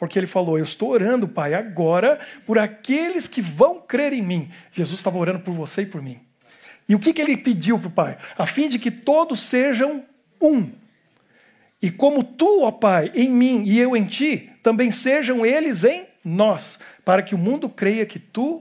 Porque 0.00 0.18
ele 0.18 0.26
falou: 0.26 0.58
Eu 0.58 0.64
estou 0.64 0.88
orando, 0.88 1.28
Pai, 1.28 1.54
agora 1.54 2.18
por 2.44 2.58
aqueles 2.58 3.28
que 3.28 3.40
vão 3.40 3.80
crer 3.80 4.12
em 4.12 4.22
mim. 4.22 4.50
Jesus 4.72 4.98
estava 4.98 5.16
orando 5.16 5.40
por 5.40 5.54
você 5.54 5.82
e 5.82 5.86
por 5.86 6.02
mim. 6.02 6.18
E 6.88 6.94
o 6.96 6.98
que, 6.98 7.12
que 7.12 7.22
ele 7.22 7.36
pediu 7.36 7.78
para 7.78 7.88
o 7.88 7.92
Pai? 7.92 8.18
A 8.36 8.46
fim 8.46 8.68
de 8.68 8.78
que 8.78 8.90
todos 8.90 9.38
sejam 9.38 10.04
um. 10.40 10.68
E 11.80 11.88
como 11.90 12.24
tu, 12.24 12.62
ó 12.62 12.72
Pai, 12.72 13.12
em 13.14 13.30
mim 13.30 13.62
e 13.64 13.78
eu 13.78 13.96
em 13.96 14.06
ti, 14.06 14.50
também 14.62 14.90
sejam 14.90 15.46
eles 15.46 15.84
em 15.84 16.06
nós, 16.24 16.80
para 17.04 17.22
que 17.22 17.34
o 17.34 17.38
mundo 17.38 17.68
creia 17.68 18.04
que 18.04 18.18
tu 18.18 18.60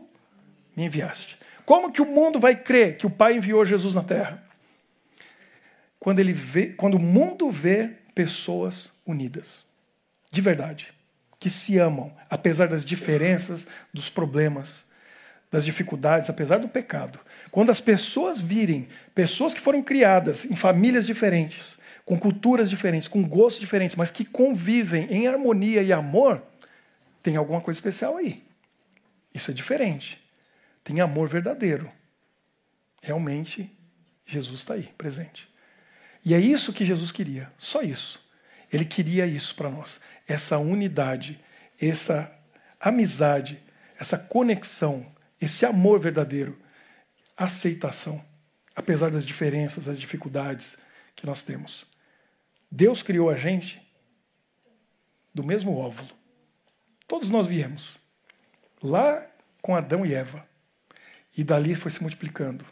me 0.76 0.86
enviaste. 0.86 1.40
Como 1.66 1.92
que 1.92 2.02
o 2.02 2.06
mundo 2.06 2.40
vai 2.40 2.56
crer 2.56 2.98
que 2.98 3.08
o 3.08 3.10
Pai 3.10 3.36
enviou 3.36 3.66
Jesus 3.66 3.96
na 3.96 4.04
terra? 4.04 4.48
quando, 6.00 6.20
ele 6.20 6.34
vê, 6.34 6.68
quando 6.68 6.96
o 6.96 7.00
mundo 7.00 7.52
vê 7.52 7.90
pessoas 8.16 8.92
unidas, 9.06 9.66
de 10.32 10.42
verdade, 10.42 10.94
que 11.40 11.50
se 11.50 11.78
amam, 11.78 12.14
apesar 12.30 12.68
das 12.68 12.84
diferenças, 12.84 13.66
dos 13.94 14.10
problemas, 14.10 14.86
das 15.50 15.64
dificuldades, 15.64 16.30
apesar 16.30 16.58
do 16.58 16.68
pecado. 16.68 17.20
Quando 17.50 17.70
as 17.70 17.80
pessoas 17.80 18.40
virem 18.40 18.88
pessoas 19.16 19.54
que 19.54 19.62
foram 19.62 19.82
criadas 19.82 20.46
em 20.46 20.56
famílias 20.56 21.06
diferentes, 21.06 21.78
com 22.06 22.20
culturas 22.20 22.70
diferentes, 22.70 23.08
com 23.08 23.24
gostos 23.24 23.60
diferentes, 23.60 23.96
mas 23.96 24.12
que 24.12 24.26
convivem 24.26 25.08
em 25.12 25.28
harmonia 25.28 25.82
e 25.82 25.94
amor, 25.94 26.44
tem 27.24 27.36
alguma 27.36 27.62
coisa 27.62 27.78
especial 27.78 28.18
aí. 28.18 28.44
Isso 29.34 29.52
é 29.52 29.54
diferente. 29.54 30.22
Tem 30.84 31.00
amor 31.02 31.30
verdadeiro. 31.30 31.90
Realmente, 33.02 33.72
Jesus 34.26 34.60
está 34.60 34.74
aí, 34.74 34.90
presente. 34.98 35.48
E 36.26 36.34
é 36.34 36.40
isso 36.40 36.74
que 36.74 36.86
Jesus 36.86 37.12
queria, 37.12 37.52
só 37.58 37.82
isso. 37.82 38.20
Ele 38.72 38.86
queria 38.86 39.26
isso 39.26 39.56
para 39.56 39.70
nós, 39.70 40.00
essa 40.28 40.58
unidade, 40.58 41.40
essa 41.80 42.32
amizade, 42.80 43.62
essa 43.98 44.18
conexão, 44.18 45.06
esse 45.42 45.66
amor 45.66 46.00
verdadeiro, 46.00 46.58
aceitação, 47.36 48.24
apesar 48.76 49.10
das 49.12 49.26
diferenças, 49.26 49.86
das 49.86 50.00
dificuldades 50.00 50.78
que 51.16 51.26
nós 51.26 51.42
temos. 51.42 51.86
Deus 52.72 53.02
criou 53.02 53.30
a 53.30 53.36
gente 53.36 53.82
do 55.34 55.44
mesmo 55.44 55.76
óvulo. 55.76 56.10
Todos 57.08 57.30
nós 57.30 57.48
viemos 57.48 57.98
lá 58.82 59.26
com 59.62 59.76
Adão 59.76 60.06
e 60.06 60.14
Eva. 60.14 60.48
E 61.36 61.44
dali 61.44 61.76
foi 61.76 61.92
se 61.92 62.02
multiplicando 62.02 62.66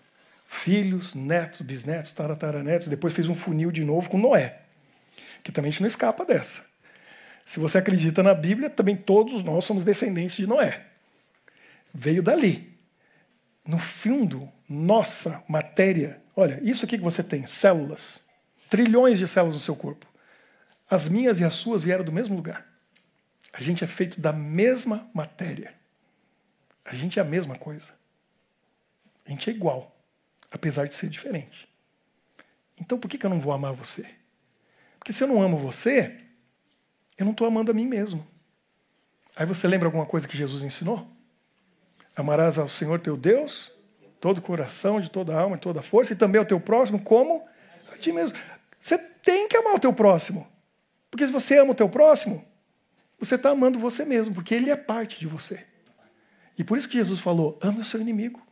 filhos, 0.45 1.13
netos, 1.13 1.62
bisnetos, 1.62 2.12
tarataranetos, 2.12 2.88
depois 2.88 3.13
fez 3.13 3.27
um 3.27 3.36
funil 3.36 3.69
de 3.69 3.83
novo 3.83 4.10
com 4.10 4.17
Noé, 4.17 4.62
que 5.43 5.52
também 5.52 5.69
a 5.69 5.71
gente 5.71 5.82
não 5.82 5.88
escapa 5.88 6.26
dessa. 6.26 6.65
Se 7.45 7.60
você 7.60 7.78
acredita 7.78 8.21
na 8.21 8.34
Bíblia, 8.34 8.69
também 8.69 8.95
todos 8.95 9.43
nós 9.43 9.63
somos 9.63 9.84
descendentes 9.84 10.36
de 10.36 10.47
Noé. 10.47 10.86
Veio 11.93 12.21
dali. 12.21 12.78
No 13.65 13.80
fundo, 13.80 14.52
nossa 14.67 15.43
matéria, 15.47 16.21
olha, 16.36 16.60
isso 16.62 16.86
aqui 16.86 16.97
que 16.97 17.04
você 17.04 17.23
tem, 17.23 17.45
células, 17.45 18.23
trilhões 18.69 19.17
de 19.17 19.28
células 19.28 19.56
no 19.56 19.62
seu 19.62 19.76
corpo. 19.76 20.06
As 20.89 21.08
minhas 21.10 21.39
e 21.39 21.43
as 21.43 21.54
suas 21.54 21.84
vieram 21.84 22.04
do 22.04 22.12
mesmo 22.12 22.36
lugar. 22.36 22.65
A 23.52 23.62
gente 23.62 23.84
é 23.84 23.88
feito 23.88 24.19
da 24.21 24.32
mesma 24.32 25.10
matéria. 25.13 25.73
A 26.86 26.95
gente 26.95 27.19
é 27.19 27.21
a 27.21 27.26
mesma 27.26 27.56
coisa. 27.56 27.93
A 29.26 29.30
gente 29.30 29.50
é 29.50 29.54
igual 29.54 29.97
apesar 30.52 30.88
de 30.88 30.95
ser 30.95 31.10
diferente. 31.10 31.67
Então 32.80 32.97
por 33.00 33.10
que, 33.10 33.23
eu 33.23 33.30
não 33.30 33.39
vou 33.39 33.54
amar 33.54 33.73
você? 33.73 34.06
Porque 35.08 35.15
se 35.15 35.24
eu 35.24 35.28
não 35.30 35.41
amo 35.41 35.56
você, 35.56 36.17
eu 37.17 37.24
não 37.24 37.32
estou 37.32 37.48
amando 37.48 37.72
a 37.72 37.74
mim 37.74 37.88
mesmo. 37.88 38.28
Aí 39.38 39.46
você 39.46 39.65
lembra 39.65 39.88
alguma 39.88 40.06
coisa 40.06 40.28
que 40.28 40.36
Jesus 40.36 40.63
ensinou? 40.63 41.08
Amarás 42.13 42.58
ao 42.58 42.67
Senhor 42.67 43.00
teu 43.00 43.15
Deus, 43.15 43.72
todo 44.20 44.39
o 44.39 44.41
coração, 44.41 45.00
de 45.00 45.10
toda 45.10 45.34
a 45.34 45.39
alma, 45.39 45.56
de 45.56 45.62
toda 45.62 45.80
a 45.80 45.82
força, 45.82 46.12
e 46.12 46.15
também 46.17 46.39
ao 46.39 46.46
teu 46.46 46.60
próximo 46.60 47.02
como 47.02 47.48
a 47.89 47.96
ti 47.96 48.12
mesmo. 48.12 48.38
Você 48.82 48.98
tem 48.98 49.48
que 49.48 49.56
amar 49.56 49.76
o 49.76 49.80
teu 49.80 49.93
próximo. 49.93 50.46
Porque 51.10 51.26
se 51.26 51.32
você 51.32 51.58
ama 51.58 51.72
o 51.72 51.76
teu 51.76 51.88
próximo, 51.88 52.43
você 53.17 53.36
está 53.36 53.52
amando 53.52 53.80
você 53.80 54.04
mesmo, 54.04 54.36
porque 54.36 54.54
ele 54.54 54.70
é 54.70 54.76
parte 54.76 55.22
de 55.22 55.26
você. 55.26 55.65
E 56.58 56.65
por 56.65 56.78
isso 56.78 56.89
que 56.89 56.98
Jesus 56.98 57.22
falou: 57.22 57.58
ame 57.62 57.80
o 57.80 57.86
seu 57.86 58.02
inimigo. 58.02 58.46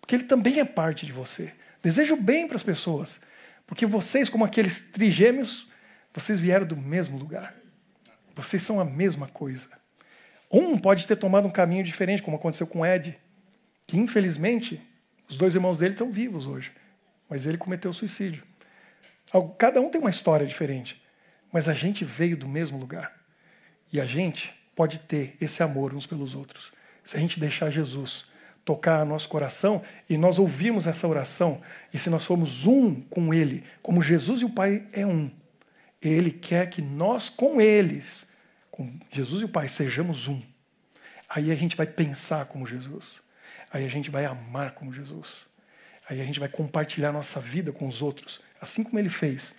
Porque 0.00 0.16
ele 0.16 0.24
também 0.24 0.58
é 0.58 0.64
parte 0.64 1.06
de 1.06 1.12
você. 1.12 1.52
Deseja 1.80 2.14
o 2.14 2.20
bem 2.20 2.48
para 2.48 2.56
as 2.56 2.64
pessoas. 2.64 3.20
Porque 3.70 3.86
vocês, 3.86 4.28
como 4.28 4.44
aqueles 4.44 4.80
trigêmeos, 4.80 5.68
vocês 6.12 6.40
vieram 6.40 6.66
do 6.66 6.76
mesmo 6.76 7.16
lugar. 7.16 7.54
Vocês 8.34 8.64
são 8.64 8.80
a 8.80 8.84
mesma 8.84 9.28
coisa. 9.28 9.68
Um 10.50 10.76
pode 10.76 11.06
ter 11.06 11.14
tomado 11.14 11.46
um 11.46 11.52
caminho 11.52 11.84
diferente, 11.84 12.20
como 12.20 12.36
aconteceu 12.36 12.66
com 12.66 12.84
Ed, 12.84 13.16
que 13.86 13.96
infelizmente 13.96 14.82
os 15.28 15.36
dois 15.36 15.54
irmãos 15.54 15.78
dele 15.78 15.92
estão 15.92 16.10
vivos 16.10 16.48
hoje, 16.48 16.72
mas 17.28 17.46
ele 17.46 17.56
cometeu 17.56 17.92
suicídio. 17.92 18.42
Cada 19.56 19.80
um 19.80 19.88
tem 19.88 20.00
uma 20.00 20.10
história 20.10 20.44
diferente, 20.44 21.00
mas 21.52 21.68
a 21.68 21.72
gente 21.72 22.04
veio 22.04 22.36
do 22.36 22.48
mesmo 22.48 22.76
lugar. 22.76 23.20
E 23.92 24.00
a 24.00 24.04
gente 24.04 24.52
pode 24.74 24.98
ter 24.98 25.36
esse 25.40 25.62
amor 25.62 25.94
uns 25.94 26.08
pelos 26.08 26.34
outros. 26.34 26.72
Se 27.04 27.16
a 27.16 27.20
gente 27.20 27.38
deixar 27.38 27.70
Jesus 27.70 28.26
tocar 28.70 29.04
nosso 29.04 29.28
coração 29.28 29.82
e 30.08 30.16
nós 30.16 30.38
ouvirmos 30.38 30.86
essa 30.86 31.08
oração, 31.08 31.60
e 31.92 31.98
se 31.98 32.08
nós 32.08 32.24
formos 32.24 32.68
um 32.68 33.00
com 33.00 33.34
Ele, 33.34 33.64
como 33.82 34.00
Jesus 34.00 34.42
e 34.42 34.44
o 34.44 34.50
Pai 34.50 34.86
é 34.92 35.04
um, 35.04 35.28
Ele 36.00 36.30
quer 36.30 36.70
que 36.70 36.80
nós 36.80 37.28
com 37.28 37.60
eles, 37.60 38.28
com 38.70 38.88
Jesus 39.10 39.42
e 39.42 39.44
o 39.44 39.48
Pai, 39.48 39.68
sejamos 39.68 40.28
um. 40.28 40.40
Aí 41.28 41.50
a 41.50 41.54
gente 41.56 41.76
vai 41.76 41.84
pensar 41.84 42.44
como 42.46 42.64
Jesus. 42.64 43.20
Aí 43.72 43.84
a 43.84 43.88
gente 43.88 44.08
vai 44.08 44.24
amar 44.24 44.70
como 44.70 44.94
Jesus. 44.94 45.48
Aí 46.08 46.20
a 46.20 46.24
gente 46.24 46.38
vai 46.38 46.48
compartilhar 46.48 47.10
nossa 47.10 47.40
vida 47.40 47.72
com 47.72 47.88
os 47.88 48.00
outros, 48.00 48.40
assim 48.60 48.84
como 48.84 49.00
ele 49.00 49.10
fez. 49.10 49.52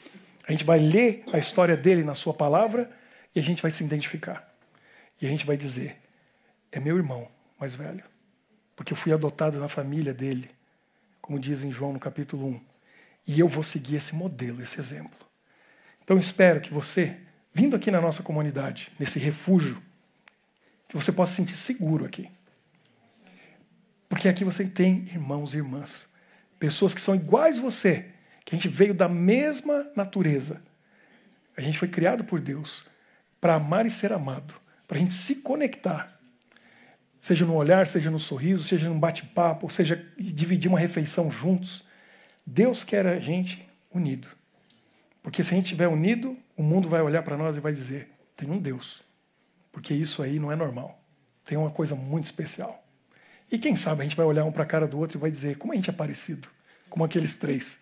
A 0.48 0.54
gente 0.54 0.64
vai 0.64 0.80
ler 0.80 1.26
a 1.34 1.38
história 1.38 1.76
dele 1.76 2.04
na 2.04 2.16
sua 2.16 2.34
palavra 2.34 2.90
e 3.36 3.42
a 3.42 3.44
gente 3.44 3.62
vai 3.62 3.72
se 3.72 3.84
identificar. 3.84 4.50
E 5.22 5.26
a 5.26 5.30
gente 5.30 5.46
vai 5.46 5.58
dizer: 5.58 5.98
é 6.72 6.80
meu 6.80 6.96
irmão 6.96 7.28
mais 7.60 7.76
velho, 7.76 8.04
porque 8.82 8.94
eu 8.94 8.98
fui 8.98 9.14
adotado 9.14 9.60
na 9.60 9.68
família 9.68 10.12
dele, 10.12 10.50
como 11.22 11.40
diz 11.40 11.64
em 11.64 11.72
João 11.72 11.94
no 11.94 12.00
capítulo 12.00 12.48
1. 12.48 12.62
E 13.28 13.40
eu 13.40 13.48
vou 13.48 13.62
seguir 13.62 13.98
esse 13.98 14.16
modelo, 14.16 14.60
esse 14.60 14.80
exemplo. 14.80 15.16
Então 16.04 16.18
espero 16.18 16.60
que 16.60 16.74
você, 16.74 17.16
vindo 17.54 17.76
aqui 17.76 17.92
na 17.92 18.02
nossa 18.02 18.24
comunidade, 18.24 18.92
nesse 18.98 19.20
refúgio, 19.20 19.80
que 20.90 20.96
você 20.96 21.12
possa 21.12 21.32
se 21.32 21.36
sentir 21.38 21.56
seguro 21.56 22.06
aqui. 22.06 22.28
Porque 24.10 24.28
aqui 24.28 24.44
você 24.44 24.68
tem 24.68 25.06
irmãos 25.14 25.54
e 25.54 25.58
irmãs, 25.58 26.08
pessoas 26.58 26.96
que 26.96 27.02
são 27.02 27.14
iguais 27.14 27.60
a 27.60 27.62
você, 27.62 28.08
que 28.44 28.56
a 28.56 28.58
gente 28.58 28.68
veio 28.68 28.96
da 28.96 29.08
mesma 29.08 29.92
natureza. 29.96 30.60
A 31.56 31.62
gente 31.62 31.78
foi 31.78 31.88
criado 31.88 32.24
por 32.24 32.42
Deus 32.42 32.84
para 33.40 33.54
amar 33.54 33.86
e 33.86 33.92
ser 33.92 34.12
amado, 34.12 34.56
para 34.88 34.98
a 34.98 35.00
gente 35.00 35.14
se 35.14 35.36
conectar. 35.36 36.20
Seja 37.22 37.46
no 37.46 37.54
olhar, 37.54 37.86
seja 37.86 38.10
no 38.10 38.20
sorriso, 38.20 38.64
seja 38.64 38.90
num 38.90 39.00
bate-papo, 39.00 39.70
seja 39.70 40.04
dividir 40.18 40.68
uma 40.68 40.80
refeição 40.80 41.30
juntos. 41.30 41.84
Deus 42.44 42.84
quer 42.84 43.06
a 43.06 43.20
gente 43.20 43.64
unido. 43.94 44.28
Porque 45.22 45.44
se 45.44 45.54
a 45.54 45.56
gente 45.56 45.66
estiver 45.66 45.88
unido, 45.88 46.36
o 46.58 46.64
mundo 46.64 46.90
vai 46.90 47.00
olhar 47.00 47.22
para 47.22 47.38
nós 47.38 47.56
e 47.56 47.60
vai 47.60 47.72
dizer: 47.72 48.10
tem 48.36 48.50
um 48.50 48.58
Deus. 48.58 49.04
Porque 49.72 49.94
isso 49.94 50.24
aí 50.24 50.40
não 50.40 50.52
é 50.52 50.56
normal. 50.56 51.00
Tem 51.46 51.58
uma 51.58 51.70
coisa 51.70 51.96
muito 51.96 52.26
especial. 52.26 52.84
E 53.52 53.60
quem 53.60 53.76
sabe 53.76 54.02
a 54.02 54.04
gente 54.04 54.16
vai 54.16 54.26
olhar 54.26 54.44
um 54.44 54.52
para 54.52 54.64
a 54.64 54.66
cara 54.66 54.88
do 54.88 54.98
outro 54.98 55.18
e 55.18 55.22
vai 55.22 55.30
dizer 55.30 55.58
como 55.58 55.74
a 55.74 55.76
gente 55.76 55.90
é 55.90 55.94
parecido, 55.94 56.48
como 56.90 57.06
aqueles 57.06 57.36
três, 57.36 57.80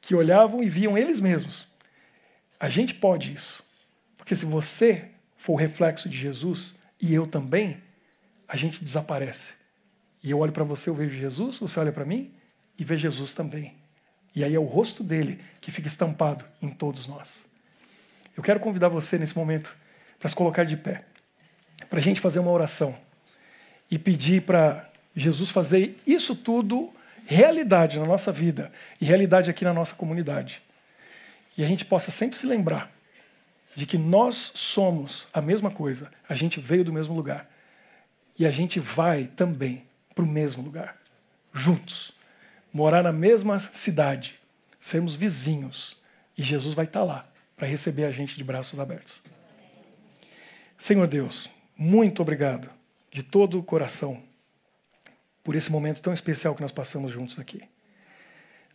que 0.00 0.14
olhavam 0.14 0.62
e 0.62 0.68
viam 0.68 0.96
eles 0.96 1.18
mesmos. 1.18 1.66
A 2.60 2.68
gente 2.68 2.94
pode 2.94 3.32
isso. 3.32 3.64
Porque 4.16 4.36
se 4.36 4.44
você 4.44 5.06
for 5.36 5.54
o 5.54 5.56
reflexo 5.56 6.08
de 6.08 6.16
Jesus 6.16 6.74
e 7.00 7.12
eu 7.12 7.26
também, 7.26 7.82
a 8.48 8.56
gente 8.56 8.82
desaparece. 8.82 9.52
E 10.22 10.30
eu 10.30 10.38
olho 10.38 10.52
para 10.52 10.64
você, 10.64 10.88
eu 10.88 10.94
vejo 10.94 11.16
Jesus, 11.16 11.58
você 11.58 11.78
olha 11.78 11.92
para 11.92 12.04
mim 12.04 12.32
e 12.78 12.82
vê 12.82 12.96
Jesus 12.96 13.34
também. 13.34 13.76
E 14.34 14.42
aí 14.42 14.54
é 14.54 14.58
o 14.58 14.64
rosto 14.64 15.04
dele 15.04 15.40
que 15.60 15.70
fica 15.70 15.86
estampado 15.86 16.44
em 16.62 16.70
todos 16.70 17.06
nós. 17.06 17.44
Eu 18.36 18.42
quero 18.42 18.58
convidar 18.58 18.88
você 18.88 19.18
nesse 19.18 19.36
momento 19.36 19.76
para 20.18 20.28
se 20.28 20.34
colocar 20.34 20.64
de 20.64 20.76
pé, 20.76 21.04
para 21.90 21.98
a 21.98 22.02
gente 22.02 22.20
fazer 22.20 22.38
uma 22.38 22.50
oração 22.50 22.96
e 23.90 23.98
pedir 23.98 24.42
para 24.42 24.90
Jesus 25.14 25.50
fazer 25.50 26.00
isso 26.06 26.34
tudo 26.34 26.92
realidade 27.26 27.98
na 27.98 28.06
nossa 28.06 28.32
vida 28.32 28.72
e 29.00 29.04
realidade 29.04 29.50
aqui 29.50 29.64
na 29.64 29.74
nossa 29.74 29.94
comunidade. 29.94 30.62
E 31.56 31.64
a 31.64 31.66
gente 31.66 31.84
possa 31.84 32.10
sempre 32.10 32.36
se 32.36 32.46
lembrar 32.46 32.90
de 33.74 33.86
que 33.86 33.98
nós 33.98 34.52
somos 34.54 35.28
a 35.32 35.40
mesma 35.40 35.70
coisa, 35.70 36.10
a 36.28 36.34
gente 36.34 36.60
veio 36.60 36.84
do 36.84 36.92
mesmo 36.92 37.14
lugar 37.14 37.48
e 38.38 38.46
a 38.46 38.50
gente 38.50 38.78
vai 38.78 39.26
também 39.26 39.84
para 40.14 40.24
o 40.24 40.28
mesmo 40.28 40.62
lugar, 40.62 40.96
juntos, 41.52 42.12
morar 42.72 43.02
na 43.02 43.12
mesma 43.12 43.58
cidade, 43.58 44.38
sermos 44.78 45.14
vizinhos 45.14 45.96
e 46.36 46.42
Jesus 46.42 46.74
vai 46.74 46.84
estar 46.84 47.02
lá 47.02 47.28
para 47.56 47.66
receber 47.66 48.04
a 48.04 48.10
gente 48.10 48.36
de 48.36 48.44
braços 48.44 48.78
abertos. 48.78 49.20
Senhor 50.76 51.06
Deus, 51.08 51.50
muito 51.76 52.22
obrigado 52.22 52.70
de 53.10 53.22
todo 53.22 53.58
o 53.58 53.62
coração 53.62 54.22
por 55.42 55.56
esse 55.56 55.72
momento 55.72 56.00
tão 56.00 56.12
especial 56.12 56.54
que 56.54 56.62
nós 56.62 56.70
passamos 56.70 57.10
juntos 57.10 57.38
aqui. 57.38 57.62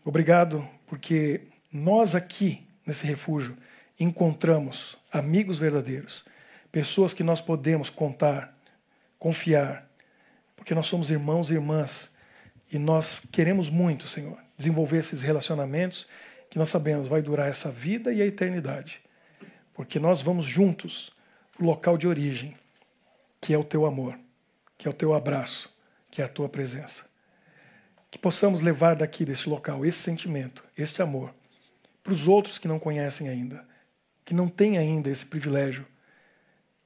Obrigado, 0.04 0.67
porque 0.86 1.41
nós 1.71 2.13
aqui, 2.13 2.67
nesse 2.86 3.08
refúgio, 3.08 3.56
encontramos 3.97 4.97
amigos 5.12 5.58
verdadeiros, 5.58 6.26
pessoas 6.71 7.13
que 7.13 7.23
nós 7.23 7.39
podemos 7.39 7.89
contar, 7.89 8.52
confiar, 9.23 9.89
porque 10.53 10.75
nós 10.75 10.86
somos 10.86 11.09
irmãos 11.09 11.49
e 11.49 11.53
irmãs 11.53 12.13
e 12.69 12.77
nós 12.77 13.21
queremos 13.31 13.69
muito, 13.69 14.05
Senhor, 14.05 14.38
desenvolver 14.57 14.97
esses 14.97 15.21
relacionamentos 15.21 16.05
que 16.49 16.57
nós 16.57 16.67
sabemos 16.67 17.07
vai 17.07 17.21
durar 17.21 17.47
essa 17.47 17.71
vida 17.71 18.12
e 18.12 18.21
a 18.21 18.25
eternidade, 18.25 18.99
porque 19.73 19.97
nós 19.97 20.21
vamos 20.21 20.43
juntos 20.43 21.09
para 21.53 21.63
o 21.63 21.65
local 21.65 21.97
de 21.97 22.05
origem, 22.05 22.53
que 23.39 23.53
é 23.53 23.57
o 23.57 23.63
teu 23.63 23.86
amor, 23.86 24.19
que 24.77 24.89
é 24.89 24.91
o 24.91 24.93
teu 24.93 25.13
abraço, 25.13 25.73
que 26.12 26.21
é 26.21 26.25
a 26.25 26.29
tua 26.29 26.49
presença. 26.49 27.05
Que 28.12 28.19
possamos 28.19 28.59
levar 28.59 28.93
daqui, 28.93 29.23
desse 29.23 29.47
local, 29.47 29.86
esse 29.86 29.99
sentimento, 29.99 30.65
este 30.77 31.01
amor, 31.01 31.33
para 32.03 32.12
os 32.12 32.27
outros 32.27 32.57
que 32.57 32.67
não 32.67 32.77
conhecem 32.77 33.29
ainda, 33.29 33.65
que 34.25 34.33
não 34.33 34.49
têm 34.49 34.77
ainda 34.77 35.09
esse 35.09 35.25
privilégio, 35.25 35.86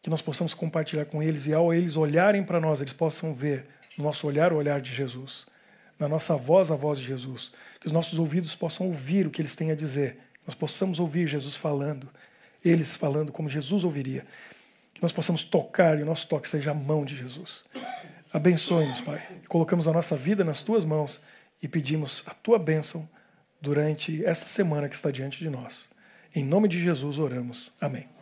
que 0.07 0.09
nós 0.09 0.21
possamos 0.21 0.53
compartilhar 0.53 1.03
com 1.03 1.21
eles 1.21 1.47
e 1.47 1.53
ao 1.53 1.73
eles 1.73 1.97
olharem 1.97 2.41
para 2.41 2.61
nós, 2.61 2.79
eles 2.79 2.93
possam 2.93 3.33
ver 3.33 3.65
no 3.97 4.05
nosso 4.05 4.25
olhar 4.25 4.53
o 4.53 4.55
olhar 4.55 4.79
de 4.79 4.95
Jesus, 4.95 5.45
na 5.99 6.07
nossa 6.07 6.33
voz 6.37 6.71
a 6.71 6.77
voz 6.77 6.97
de 6.97 7.03
Jesus, 7.03 7.51
que 7.77 7.87
os 7.87 7.91
nossos 7.91 8.17
ouvidos 8.17 8.55
possam 8.55 8.87
ouvir 8.87 9.27
o 9.27 9.29
que 9.29 9.41
eles 9.41 9.53
têm 9.53 9.69
a 9.69 9.75
dizer, 9.75 10.17
nós 10.45 10.55
possamos 10.55 10.97
ouvir 10.97 11.27
Jesus 11.27 11.57
falando, 11.57 12.07
eles 12.63 12.95
falando 12.95 13.33
como 13.33 13.49
Jesus 13.49 13.83
ouviria, 13.83 14.25
que 14.93 15.01
nós 15.01 15.11
possamos 15.11 15.43
tocar 15.43 15.99
e 15.99 16.03
o 16.03 16.05
nosso 16.05 16.25
toque 16.29 16.47
seja 16.47 16.71
a 16.71 16.73
mão 16.73 17.03
de 17.03 17.13
Jesus. 17.13 17.65
Abençoe-nos, 18.31 19.01
Pai. 19.01 19.21
Colocamos 19.49 19.89
a 19.89 19.91
nossa 19.91 20.15
vida 20.15 20.41
nas 20.41 20.61
tuas 20.61 20.85
mãos 20.85 21.19
e 21.61 21.67
pedimos 21.67 22.23
a 22.25 22.33
tua 22.33 22.57
bênção 22.57 23.09
durante 23.59 24.23
esta 24.23 24.47
semana 24.47 24.87
que 24.87 24.95
está 24.95 25.11
diante 25.11 25.37
de 25.37 25.49
nós. 25.49 25.89
Em 26.33 26.45
nome 26.45 26.69
de 26.69 26.81
Jesus 26.81 27.19
oramos. 27.19 27.73
Amém. 27.81 28.16